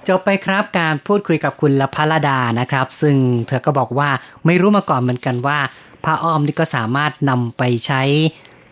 [0.09, 3.17] จบไปครับการพูดคุยกับคุณละพลดานะครับ ซึ่ง
[3.49, 4.11] เธอก็บอกว่า
[4.47, 5.59] ไม่รู้มาก่อนเหมือนกันว่า
[6.05, 8.03] ผ้าอ้อมนี่ก็สามารถนำไปใช้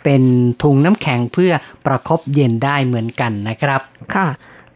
[0.05, 0.23] เป็น
[0.63, 1.53] ถุงน้ำแข็งเพื่อ
[1.87, 3.81] ประคบเย็นได้เหมือนกันนะครับ
[4.15, 4.27] ค่ะ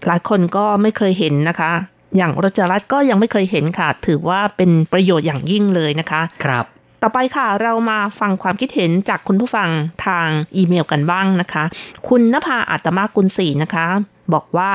[0.06, 1.72] หลายคนก็ไม่เคยเห็นนะคะ
[2.16, 6.64] อย่างรจรัตน์ก็ยังไม่เคยเห็นค่ะ ถือว่าเป็นประโยชน์อย่างยิ่งเลยนะคะ ครับ
[7.02, 9.68] ต่อไปค่ะเรามาฟังความคิดเห็นจากคุณผู้ฟัง
[10.06, 11.64] ทางอีเมลกันบ้างนะคะ
[12.08, 13.86] คุณนภาอัตมากุลศรีนะคะ
[14.34, 14.70] บอกว่า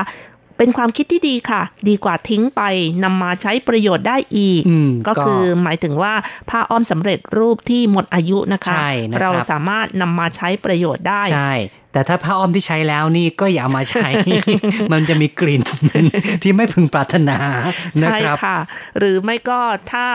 [0.58, 2.62] เป็นความคิดที่ดีค่ะ ดีกว่าทิ้งไป
[3.04, 6.12] นำมาใช้ประโยชน์ได้อีกอืมก็ก็คือหมายถึงว่า
[6.50, 11.52] ผ้าอ้อมสำเร็จรูปที่หมดอายุนะคะใช่นะครับเราสามารถนำมาใช้ประโยชน์ได้ใช่
[11.92, 14.08] แต่ถ้าผ้าอ้อมที่ใช้แล้วนี่ก็อย่าเอามาใช้
[14.92, 15.62] มันจะมีกลิ่น
[16.42, 17.38] ที่ไม่พึงปรารถนา
[18.02, 18.58] นะใช่ครับค่ะ
[18.98, 19.60] หรือไม่ก็
[19.92, 20.06] ถ้า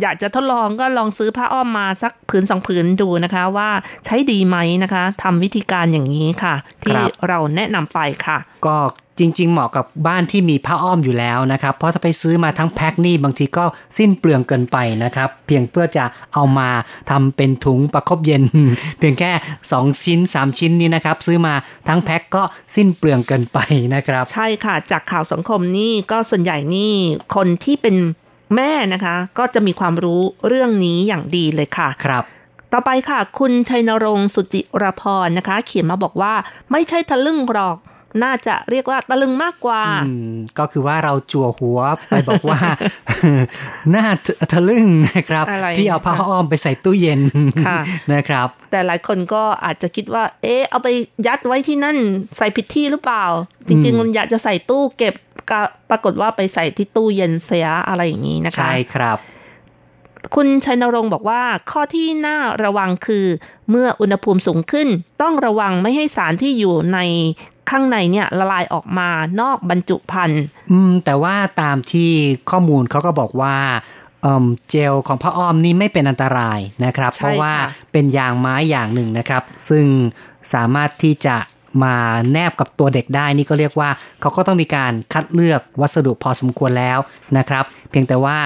[0.00, 3.70] อยากจะทดลองก็ลองซื้อผ้าอ้อมมาสักผืนสองผืนดูนะคะ ว่า
[4.06, 8.76] ใช้ดีไหมนะคะทำวิธีการอย่างนี้ค่ะ ที่ครับเราแนะนำไปค่ะ ก็
[9.22, 13.64] จริง ๆ เหมาะกับบ้านที่มีผ้าอ้อมอยู่แล้วนะครับ เพราะถ้าไปซื้อมาทั้งแพ็คนี่บางทีก็
[13.98, 16.04] สิ้นเปลืองเกินไปนะครับ เพียงเพื่อจะ
[16.34, 16.68] เอามา
[17.10, 18.42] ทำเป็นถุงประคบเย็น
[18.98, 19.30] เพียงแค่
[19.70, 21.54] 2 ชิ้น 3 ชิ้นนี้นะครับซื้อมา
[21.88, 22.42] ทั้งแพ็คก็
[22.74, 23.58] สิ้นเปลืองเกินไป
[23.94, 26.94] นะครับ ใช่ค่ะ จากข่าวสังคมนี่ก็ส่วนใหญ่นี่
[27.34, 27.96] คนที่เป็น
[28.56, 32.24] แม่นะคะ ก็จะมีความรู้เรื่องนี้อย่างดีเลยค่ะครับ
[32.72, 36.34] ต่อไปค่ะ คุณชัยนรงค์สุจิรพรนะคะ เขียนมาบอกว่า
[36.70, 37.76] ไม่ใช่ทะลึ่งหรอก
[38.24, 42.60] น่าจะเรียกว่าตะลึงมากกว่าอืมก็คือว่าเราจั่วหัวไปบอกว่า
[43.90, 44.06] หน้า
[44.52, 47.20] ทะลึ่งนะครับอะไรที่เอาผ้าอ้อมไปใส่ตู้เย็น
[47.66, 47.78] ค่ะ
[48.12, 50.88] นะครับ แต่หลายคนก็อาจจะคิดว่า เอ๊ะเอาไป
[51.26, 51.96] ยัดไว้ที่นั่น
[52.36, 53.24] ใส่ผิดที่หรือเปล่า
[53.68, 55.14] จริงอืมๆมันอยากจะใส่ตู้เก็บ
[55.50, 59.18] ก็ปรากฏว่าไปใส่ที่ตู้เย็นเสียอะไรอย่างนี้นะคะ ใช่ครับ
[60.34, 63.26] คุณชัยนรงค์บอกว่าข้อที่น่าระวังคือ
[63.70, 64.88] เมื่ออุณหภูมิสูงขึ้น
[65.22, 66.98] ต้องระวังไม่ให้สารที่อยู่ใน
[67.70, 69.08] ข้างในเนี่ยละลายออกมา
[69.40, 70.42] นอกบรรจุภัณฑ์
[70.72, 72.10] อืมแต่ว่าตามที่
[72.50, 73.56] ข้อมูลเขาก็บอกว่า
[74.22, 79.84] เอิ่มเจลของผ้าอ้อมนี่ไม่เป็นอันตรายนะครับใช่เพราะว่าค่ะเป็นยางไม้อย่างหนึ่งนะครับ ซึ่ง
[80.54, 81.36] สามารถที่จะ
[81.84, 81.96] มา
[82.32, 83.90] แนบกับตัวเด็กได้นี่ก็เรียกว่า
[84.20, 86.98] เขาก็ต้องมีการคัดเลือกวัสดุพอสมควรแล้ว
[87.38, 88.38] นะครับ เพียงแต่ว่า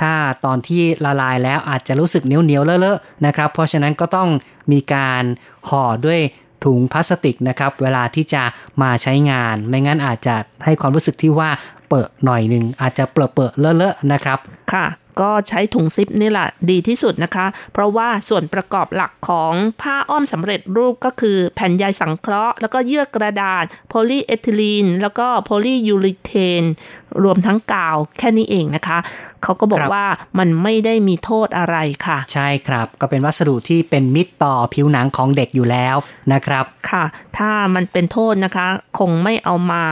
[0.00, 0.12] ถ้า
[0.44, 4.28] ตอนที่ละลายแล้วอาจจะรู้สึกเหนียวเหนียวๆเลอะๆนะครับ เพราะฉะนั้นก็ต้อง
[4.72, 5.22] มีการ
[5.68, 6.20] ห่อด้วย
[6.64, 8.42] ถุงพลาสติกนะครับ เวลาที่จะ
[8.82, 11.50] มาใช้งาน ไม่งั้นอาจจะให้ความรู้สึกที่ว่า
[11.88, 14.38] เปิดหน่อยหนึ่งอาจจะเปรอะเปรอะๆเลอะๆนะครับ
[14.72, 14.84] ค่ะ
[15.20, 19.52] ก็ใช้ถุงซิปนี่แหละดีที่สุดนะคะ เพราะว่าส่วนประกอบหลักของ
[19.82, 26.64] ผ้าอ้อมสำเร็จรูปก็คือแผ่นใยสังเคราะห์ แล้วก็เยื่อกระดาษ โพลีเอทิลีน แล้วก็โพลียูริเทน
[27.22, 28.98] รวมทั้งกาวแค่นี้เองนะคะ
[29.42, 30.06] เขาก็บอกครับว่า
[30.38, 35.96] มันไม่ได้มีโทษอะไรค่ะ ใช่ครับ ก็เป็นวัสดุที่เป็นมิตรต่อผิวหนังของเด็กอยู่แล้ว
[36.32, 37.04] นะครับ ค่ะ
[37.38, 38.66] ถ้ามันเป็นโทษนะคะ
[38.98, 39.82] คงไม่เอามา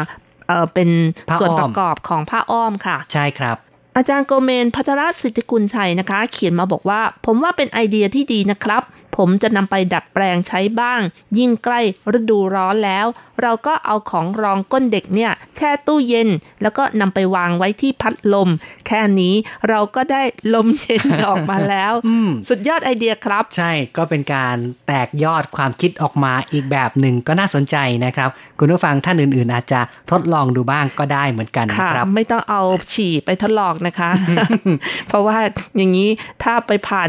[0.49, 0.91] เอ่อเป็น
[1.29, 3.57] ผ้าอ้อมส่วนประกอบของผ้าอ้อมค่ะ ใช่ครับ
[3.97, 8.83] อาจารย์โกเมนพัทรสิทธิกุลชัยนะคะ เขียนมาบอกว่า ผมว่าเป็นไอเดียที่ดีนะครับ
[9.17, 11.01] ผมจะนำไปดัดแปลงใช้บ้าง
[11.39, 11.81] ยิ่งใกล้
[12.19, 13.07] ฤดูร้อนแล้ว
[13.43, 16.29] เราก็เอาของรองก้นเด็กเนี่ย แช่ตู้เย็น
[16.63, 18.49] แล้วก็นำไปวางไว้ที่พัดลม
[18.87, 19.35] แค่นี้
[19.69, 20.23] เราก็ได้
[20.55, 21.93] ลมเย็นออกมาแล้ว
[22.49, 24.57] สุดยอดไอเดียครับ ใช่ก็เป็นการ
[24.87, 32.63] แตกยอดความคิดออกมาอีกแบบหนึ่งก็น่าสนใจนะครับ คุณผู้ฟังท่านอื่น ๆ อาจจะทดลองดูบ้างก็ได้เหมือนกันค่ะนะครับไม่ต้องเอา
[32.95, 34.11] ฉี่ไปทดลองนะคะ
[35.09, 35.39] เพราะว่า
[35.77, 36.09] อย่างนี้
[36.43, 37.05] ถ้าไปผ่า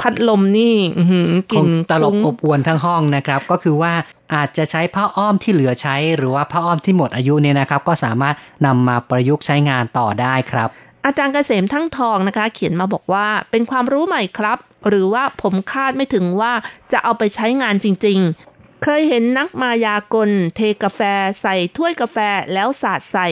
[0.00, 3.92] พัดลมนี่อื้อหือคกลิ่งนตลบคลุ้งอบอวนทั้งห้องนะครับ ก็คือว่า
[4.34, 8.34] อาจจะใช้ผ้าอ้อมที่เหลือใช้ หรือว่าผ้าอ้อมที่หมดอายุเนี่ยนะครับ ก็สามารถ
[8.66, 10.68] นำมาประยุกต์ใช้งานต่อได้ครับ
[11.06, 16.52] อาจารย์เกษมทั้งทองนะคะ เขียนมาบอกว่าเป็นความรู้ใหม่ครับ หรือว่าผมคาดไม่ถึงว่า
[16.92, 21.00] จะเอาไปใช้งานจริงๆ เคยเห็นนักมายากล เทกาแฟ
[21.40, 22.16] ใส่ถ้วยกาแฟ
[22.52, 23.28] แล้วสาดใส่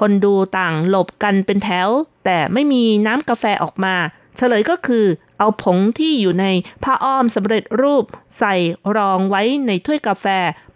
[0.00, 1.88] คนดูต่างหลบกันเป็นแถว
[2.24, 3.94] แต่ไม่มีน้ำกาแฟออกมา
[4.38, 5.04] เฉลยก็คือ
[5.38, 6.46] เอาผงที่อยู่ใน
[6.84, 8.04] ผ้าอ้อมสำเร็จรูป
[8.38, 8.54] ใส่
[8.96, 10.26] รองไว้ในถ้วยกาแฟ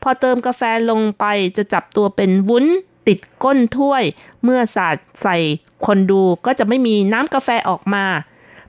[0.02, 1.24] พอเติมกาแฟลงไป
[1.56, 2.66] จะจับตัวเป็นวุ้น
[3.08, 4.02] ติดก้นถ้วย
[4.42, 5.36] เมื่อสาดใส่
[5.86, 8.04] คนดูก็จะไม่มีน้ำกาแฟออกมา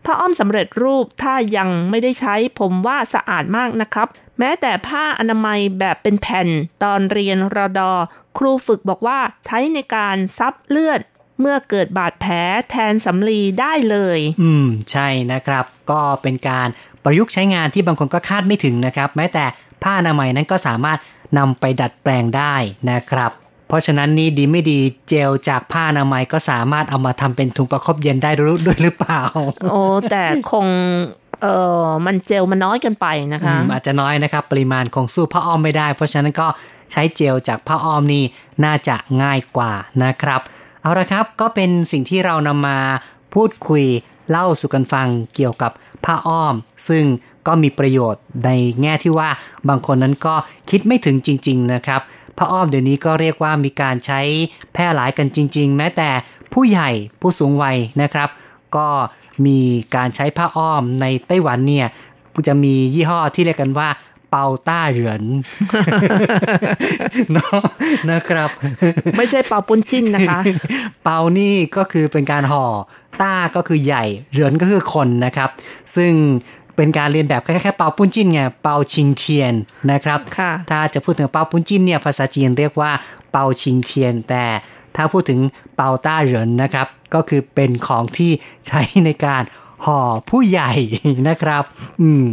[0.06, 4.08] ผ้าอ้อมสำเร็จรูปถ้ายังไม่ได้ใช้ผมว่าสะอาดมากนะครับ
[4.39, 6.48] แม้แต่ผ้าอนามัยแบบเป็นแผ่น
[6.84, 7.91] ตอนเรียนรอดอ
[8.38, 11.00] ครูฝึกบอกว่าใช้ในการซับเลือด
[11.44, 12.34] เมื่อเกิดบาดแผล
[12.70, 16.68] แทนสำลีได้เลย อืม ใช่นะครับ ก็เป็นการ
[17.04, 19.46] ประยุกต์ใช้งานที่บางคนก็คาดไม่ถึงนะครับ แม้แต่
[19.84, 21.00] ผ้าอนามัยนั้นก็สามารถ
[21.38, 22.56] นำไปดัดแปลงได้
[22.91, 23.32] นะครับ
[23.68, 29.22] เพราะฉะนั้นนี่ดีไม่ดีเจลจากผ้าอนามัยก็สามารถเอามาทำเป็นถุงประคบเย็นได้รู้ด้วยหรือเปล่า
[29.72, 29.82] โอ้
[30.12, 30.68] แต่คง
[31.41, 31.48] เอ
[31.86, 36.48] อมันเจลมันน้อยเกินไปนะคะอืมอาจจะน้อยนะครับ ปริมาณคงสู้ผ้าอ้อมไม่ได้ เพราะฉะนั้นก็
[36.91, 38.24] ใช้เจลจากผ้าอ้อมนี่
[38.66, 39.74] น่าจะง่ายกว่า
[40.04, 40.41] นะครับ
[40.84, 42.77] เอาละครับก็เป็นสิ่งที่เรานำมา
[43.34, 43.84] พูดคุย
[44.29, 45.71] เล่าสู่กันฟังเกี่ยวกับ
[46.05, 46.55] ผ้าอ้อม
[46.88, 47.03] ซึ่ง
[47.47, 48.49] ก็มีประโยชน์ใน
[48.81, 49.29] แง่ที่ว่า
[49.69, 50.36] บางคนนั้นก็
[50.69, 52.01] คิดไม่ถึงจริง ๆ นะครับ
[52.38, 54.21] ผ้าอ้อมเดี๋ยวนี้ก็เรียกว่ามีการใช้
[54.73, 56.09] แพร่หลายกันจริง ๆ แม้แต่
[56.53, 56.89] ผู้ใหญ่
[57.21, 58.29] ผู้สูงวัยนะครับ
[58.75, 58.88] ก็
[59.45, 59.59] มี
[59.95, 61.88] การใช้ผ้าอ้อมในไต้หวันเนี่ย
[62.47, 63.89] จะมียี่ห้อที่เรียกกันว่า
[64.36, 65.25] เปาต้าเหริน
[67.34, 67.59] เนาะ
[68.11, 68.49] นะครับ
[69.17, 70.39] ไม่ใช่เป่าปุ้นจิ้นนะคะ
[71.03, 72.65] เปานี่ก็คือเป็นการห่อ
[73.21, 75.49] ต้าก็คือใหญ่เหรินก็คือคนนะครับ
[75.95, 76.13] ซึ่ง
[76.75, 79.53] เป็นการเรียนแบบแค่แค่เปาปุ้นจิ้นไงเปาชิงเทียน
[79.91, 82.91] นะครับค่ะถ้าจะพูดถึงเปาปุ้นจิ้นเนี่ยภาษาจีนเรียกว่า
[83.31, 84.45] เปาชิงเทียน แต่
[84.95, 85.39] ถ้าพูดถึง
[85.75, 88.31] เปาต้าเหรินนะครับ ก็คือเป็นของที่
[88.67, 89.43] ใช้ในการ
[89.86, 90.71] ห่อผู้ใหญ่
[91.29, 91.63] นะครับ
[92.01, 92.25] อืม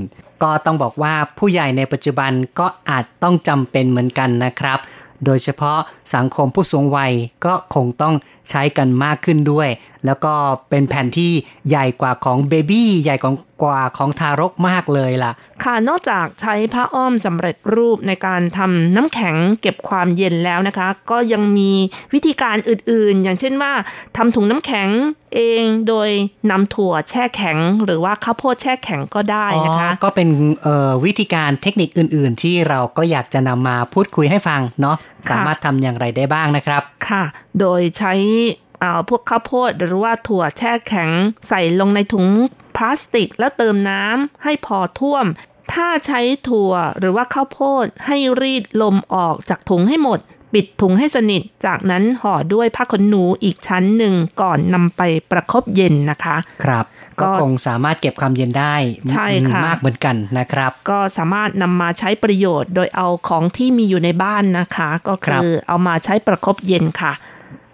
[0.42, 4.78] ก็ต้องบอกว่าผู้ใหญ่ในปัจจุบันก็อาจต้องจำเป็นเหมือนกันนะครับ
[5.24, 5.78] โดยเฉพาะ
[6.14, 7.12] สังคมผู้สูงวัย
[7.44, 8.14] ก็คงต้อง
[8.50, 9.68] ใช้กันมากขึ้นด้วย
[10.06, 10.34] แล้วก็
[10.70, 11.32] เป็นแผ่นที่
[11.68, 13.16] ใหญ่กว่าของเบบี้ใหญ่
[13.62, 15.32] กว่าของทารกมากเลยล่ะ
[15.64, 21.70] ค่ะนอกจากใช้ผ้าอ้อมสำเร็จรูปในการทำน้ำแข็งเก็บความเย็นแล้วนะคะ ก็ยังมี
[22.14, 23.72] วิธีการอื่นๆ อย่างเช่นว่า
[24.16, 24.88] ทำถุงน้ำแข็ง
[25.34, 26.08] เองโดย
[26.50, 30.28] นำถั่วแช่แข็ง หรือว่าข้าวโพดแช่แข็งก็ได้นะคะอ๋อก็เป็น
[30.62, 37.22] เอ่อวิธีการเทคนิคอื่น ๆ ที่เราก็อยากจะนำมาพูดคุยให้ฟังเนาะค่ะสามารถทำอย่างไรได้บ้างนะครับ ค่ะ
[37.60, 38.69] โดยใช้เอ่อ
[39.08, 41.10] พวกข้าวโพดหรือว่าถั่วแช่แข็ง
[41.48, 42.28] ใส่ลงในถุง
[42.76, 45.26] พลาสติกแล้วเติมน้ำให้พอท่วม
[45.72, 50.20] ถ้าใช้ถั่วหรือว่าข้าวโพดให้รีดลมออกจากถุงให้หมด
[50.54, 56.84] ปิดถุงให้สนิท จากนั้นห่อด้วยผ้าขนหนูอีกชั้นหนึ่งก่อนนำไปประคบเย็นนะคะ ครับ
[57.20, 58.74] ก็ก็คงสามารถเก็บความเย็นได้
[59.10, 67.12] ใช่ค่ะมากเหมือนกันนะครับ ก็สามารถนำมาใช้ประโยชน์ โดยเอาของที่มีอยู่ในบ้านนะคะ ก็ครับคือเอามาใช้ประคบเย็นค่ะ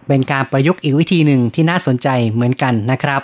[0.09, 3.23] เป็นการประยุกต์อีกวิธีหนึ่งที่น่าสนใจเหมือนกันนะครับ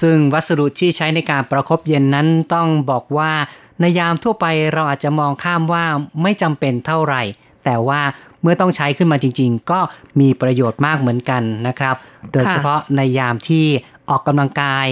[0.00, 3.32] ซึ่งวัสดุที่ใช้ในการประคบเย็นนั้นต้องบอกว่า
[3.80, 5.84] ในยามทั่วไปเราอาจจะมองข้ามว่า
[6.22, 7.22] ไม่จำเป็นเท่าไหร่
[7.64, 8.00] แต่ว่า
[8.42, 9.80] เมื่อต้องใช้ขึ้นมาจริง ๆ ก็
[10.20, 11.96] มีประโยชน์มากเหมือนกันนะครับ
[12.32, 13.66] โดยเฉพาะในยามที่
[14.08, 14.86] ออกกำลังกาย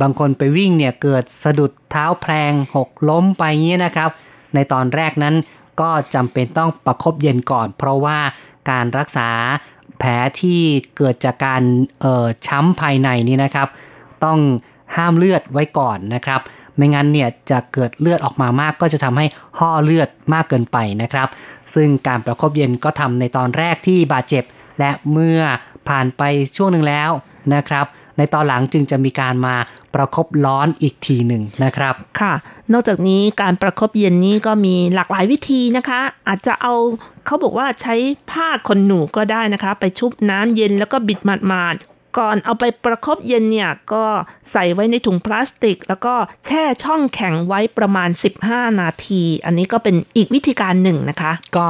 [0.00, 4.10] บางคนไปวิ่งเนี่ยเกิดสะดุดเท้าแพลงหกล้มไปเงี้ยนะครับ
[4.54, 5.34] ในตอนแรกนั้น
[5.80, 8.18] ก็จำเป็นต้องประคบเย็นก่อน เพราะว่า
[8.70, 9.28] การรักษา
[9.98, 10.60] แผลที่
[10.96, 11.62] เกิดจากการ
[12.00, 13.68] เอ่อช้ำภายในนี่นะครับ
[14.24, 14.38] ต้อง
[14.96, 16.40] ห้ามเลือดไว้ก่อนนะครับ
[16.76, 19.26] ไม่งั้นเนี่ยจะเกิดเลือดออกมามาก ก็จะทำให้
[19.58, 21.28] ห่อเลือดมากเกินไปนะครับ
[21.74, 24.44] ซึ่งการประคบเย็นก็ทำในตอนแรกที่บาดเจ็บ
[24.78, 25.40] และเมื่อ
[25.88, 26.22] ผ่านไป
[26.56, 27.10] ช่วงหนึ่งแล้ว
[27.54, 27.86] นะครับ
[28.16, 29.54] ในตอนหลังจึงจะมีการมา
[29.94, 32.32] ประคบร้อนอีกทีหนึ่งนะครับ ค่ะ
[32.72, 36.74] นอกจากนี้การประคบเย็นนี้ก็มีหลากหลายวิธีนะคะ อาจจะเอา
[37.28, 37.94] เขาบอกว่าใช้
[38.30, 44.04] ผ้าขนหนูก็ได้นะคะ ไปชุบน้ำเย็นแล้วก็บิดหมาดๆ ก่อนเอาไปประคบเย็นเนี่ยก็
[44.52, 46.14] ใส่ไว้ในถุงพลาสติก แล้วก็
[46.46, 48.08] แช่ช่องแข็งไว้ประมาณ
[48.44, 51.68] 15 นาที อันนี้ก็เป็นอีกวิธีการหนึ่งนะคะ ก็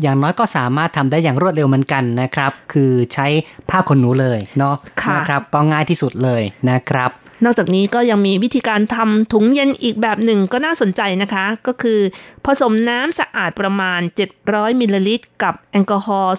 [0.00, 3.26] อย่างน้อยก็สามารถทำได้อย่างรวดเร็วเหมือนกันนะครับ คือใช้
[3.70, 7.10] ผ้าขนหนูเลยเนาะค่ะนะครับก็ง่ายที่สุดเลยนะครับ
[7.44, 12.00] นอกจากนี้ก็ยังมีวิธีการทำถุงเย็นอีกแบบหนึ่งก็น่าสนใจนะคะ ก็คือ
[12.46, 14.00] ผสมน้ำสะอาดประมาณ
[14.40, 16.36] 700มิลลิลิตร กับแอลกอฮอล์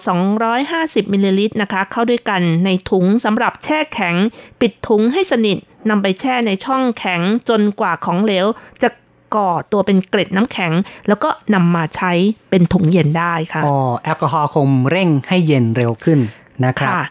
[0.54, 4.14] 250มิลลิลิตรนะคะ เข้าด้วยกันในถุงสำหรับแช่แข็ง
[4.60, 5.56] ปิดถุงให้สนิท
[5.90, 8.46] นำไปแช่ในช่องแข็งจนกว่าของเหลว
[8.82, 8.88] จะ
[9.34, 10.72] ก่อตัวเป็นเกล็ดน้ำแข็ง
[11.08, 12.12] แล้วก็นำมาใช้
[12.50, 16.18] เป็นถุงเย็นได้ค่ะอ๋อแอลกอฮอล์คงเร่งให้เย็นเร็วขึ้น
[16.64, 17.02] นะครับค่ะ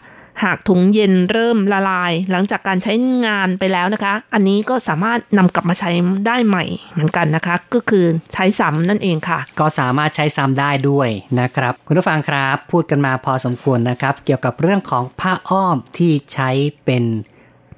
[0.44, 2.92] หากถุงเย็นเริ่มละลาย หลังจากการใช้
[3.26, 5.90] งานไปแล้วนะคะ อันนี้ก็สามารถนำกลับมาใช้
[6.26, 11.08] ได้ใหม่เหมือนกันนะคะ ก็คือใช้ซ้ำนั่นเองค่ะ ก็สามารถใช้ซ้ำได้ด้วย
[11.40, 16.50] นะครับ คุณผู้ฟังครับ พูดกันมาพอสมควรนะครับ เกี่ยวกับเรื่องของผ้าอ้อมที่ใช้
[16.84, 17.04] เป็น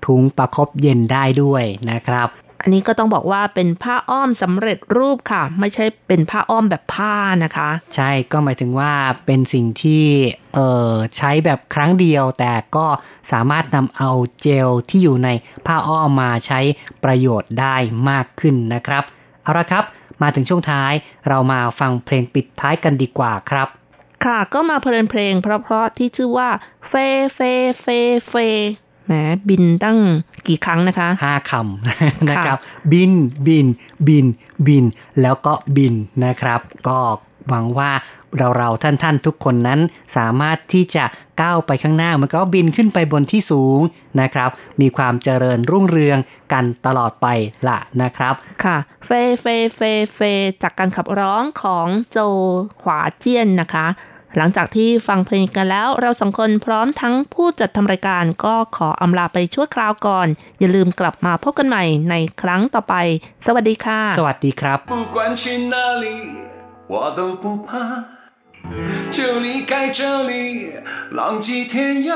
[0.06, 2.28] ถุงประคบเย็นได้ด้วยนะครับ
[2.62, 8.92] อันนี้ก็ต้องบอกว่าเป็นผ้าอ้อมสำเร็จรูปค่ะ ไม่ใช่เป็นผ้าอ้อมแบบผ้านะคะ ใช่ก็หมายถึงว่า
[9.26, 10.04] เป็นสิ่งที่
[10.54, 12.86] เอ่อใช้แบบครั้งเดียว แต่ก็
[13.32, 14.10] สามารถนำเอา
[14.40, 15.28] เจลที่อยู่ใน
[15.66, 16.60] ผ้าอ้อมมาใช้
[17.04, 17.76] ประโยชน์ได้
[18.10, 19.04] มากขึ้นนะครับ
[19.42, 19.84] เอาละครับ
[20.22, 20.92] มาถึงช่วงท้าย
[21.28, 23.68] เรามาฟังเพลงปิดท้ายกันดีกว่าครับ
[24.24, 26.48] ค่ะก็มาเพลินเพลงเพราะๆที่ชื่อว่า
[26.88, 26.92] 飛
[27.34, 27.40] 飛
[27.80, 27.86] 飛
[28.28, 28.34] 飛
[29.06, 29.12] แหม
[29.48, 29.98] บินตั้ง
[30.48, 32.58] กี่ครั้งนะคะห้าคำนะครับ
[32.92, 33.12] บิน
[33.46, 33.66] บิน
[34.06, 34.26] บิน
[34.66, 34.84] บิน
[35.22, 35.94] แล้วก็บิน
[36.24, 36.98] นะครับ ก็
[37.48, 37.90] หวังว่า
[38.38, 39.80] เราเราๆท่านท่านๆทุกคนนั้น
[40.16, 41.04] สามารถที่จะ
[41.40, 43.80] ก้าวไปข้างหน้ามันก็บินขึ้นไปบนที่สูง
[44.20, 44.50] นะครับ
[44.80, 46.18] มีความเจริญรุ่งเรือง
[46.52, 47.26] กันตลอดไป
[47.68, 48.34] ละนะครับ
[48.64, 48.76] ค่ะ
[49.06, 49.46] 飛เฟ
[49.76, 49.80] เฟ
[50.14, 50.20] เฟ
[50.62, 52.18] จากการขับร้องของโจ
[52.82, 53.86] ขวาเจี้ยนนะคะ
[54.36, 60.26] หลังจากที่ฟังเพลงกันแล้ว เราสองคนพร้อมทั้งผู้จัดทำรายการก็ขออำลาไปชั่วคราวก่อน
[60.58, 62.94] อย่าลืมกลับมาพบกันใหม่ในครั้งต่อไป
[63.46, 66.06] สวัสดีค่ะ สวัสดีครับ不管去哪里
[66.92, 67.68] 我都不怕
[69.14, 70.32] 就离开这里
[71.18, 71.74] 浪迹天
[72.08, 72.10] 涯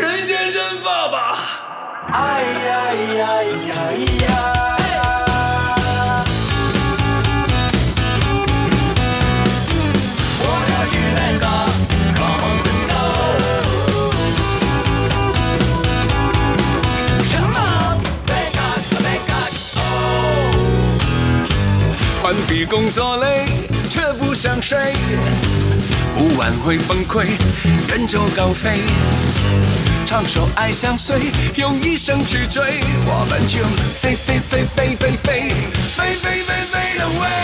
[0.00, 1.16] 人间蒸发吧
[2.12, 2.22] 哎
[2.68, 2.70] 呀
[3.20, 3.22] 呀
[3.70, 3.72] 呀
[4.24, 4.57] 呀
[22.48, 23.44] 比工作累，
[23.90, 24.78] 却不想睡，
[26.16, 27.26] 不晚会崩溃，
[27.90, 28.80] 人就高飞。
[30.06, 31.20] 唱首爱相随，
[31.56, 33.62] 用一生去追，我们就
[34.00, 35.50] 飞飞飞飞飞飞
[35.94, 37.36] 飞飞飞飞 away。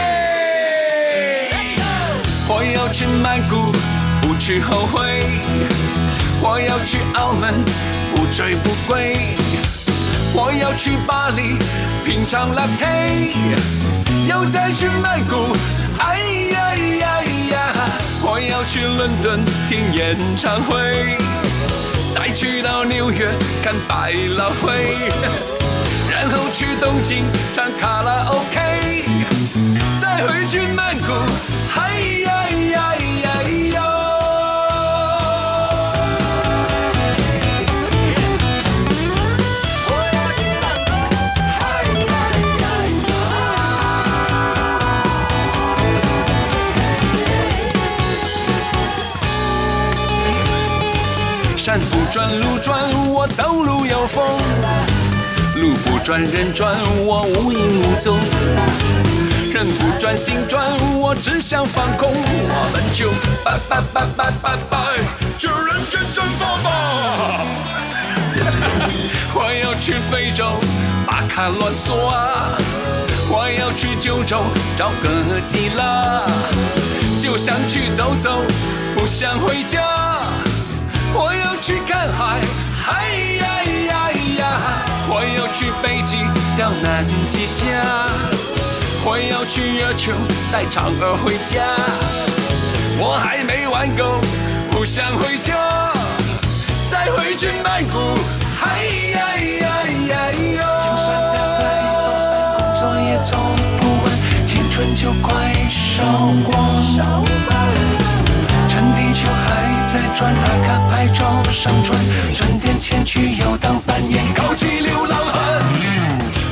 [2.49, 3.73] 我要去曼谷，
[4.23, 5.23] 不去后悔；
[6.41, 7.53] 我要去澳门，
[8.15, 9.37] 不醉不归；
[10.37, 11.57] 我要去巴黎，
[12.05, 13.33] 品尝 latte，
[14.29, 15.57] 又再去曼谷，
[15.97, 16.19] 哎
[16.51, 17.23] 呀呀
[17.53, 17.73] 呀！
[18.21, 21.17] 我要去伦敦听演唱会，
[22.13, 23.31] 再去到纽约
[23.63, 24.99] 看百老汇，
[26.11, 27.25] 然后去东京
[27.55, 29.05] 唱卡拉 OK。
[30.01, 31.13] 再回去曼谷，
[31.71, 31.93] 嗨
[32.25, 32.95] 呀呀
[52.11, 52.79] 转路转，
[53.09, 54.25] 我走路有风；
[55.57, 56.75] 路不转人转，
[57.05, 58.17] 我无影无踪。
[59.53, 60.67] 人不转心转，
[61.01, 62.11] 我只想放空。
[62.13, 63.11] 我们就
[63.45, 64.79] 拜拜拜拜拜拜，
[65.39, 67.45] 就人间蒸发吧。
[69.35, 70.45] 我要去非洲
[71.07, 72.57] 巴卡乱索啊，
[73.29, 74.43] 我要去九州
[74.77, 76.23] 找个基拉，
[77.21, 78.41] 就想去走走，
[78.97, 80.24] 不想回家。
[81.67, 82.43] 去看海，
[82.91, 82.93] 哎
[83.41, 83.47] 呀
[83.87, 84.45] 呀呀！
[85.09, 86.19] 我要去北极
[86.59, 87.65] 钓南极下。
[89.03, 90.13] 我要去月球
[90.53, 91.65] 带嫦娥回家，
[92.99, 94.21] 我还没玩够，
[94.71, 95.91] 不想回家，
[96.91, 97.97] 再回去曼谷，
[98.61, 98.85] 嗨
[99.15, 99.19] 呀
[99.63, 99.65] 呀
[100.11, 100.61] 呀哟！
[100.85, 103.41] 就算加再多的工作也做
[103.81, 104.13] 不完，
[104.45, 105.33] 青春就快
[105.73, 106.55] 烧光。
[109.15, 111.97] 地球还在转，打卡拍照上传，
[112.35, 115.63] 存点钱去游荡扮演，高级流浪汉。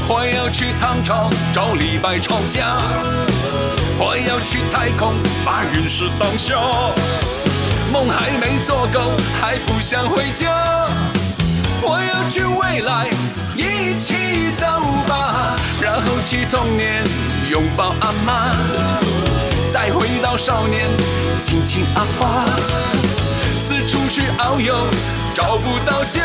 [0.08, 2.78] 我要去唐朝找李白吵架，
[3.98, 5.12] 我要去太空
[5.44, 6.92] 把陨石当笑，
[7.92, 9.10] 梦还没做够，
[9.40, 10.86] 还不想回家。
[11.82, 13.10] 我要去未来，
[13.56, 14.66] 一起走
[15.08, 17.02] 吧，然后去童年
[17.50, 18.54] 拥抱阿妈，
[19.84, 20.88] 再回到少年
[21.40, 22.46] 亲亲阿花，
[23.58, 24.76] 四处去遨游，
[25.34, 26.22] 找不到家。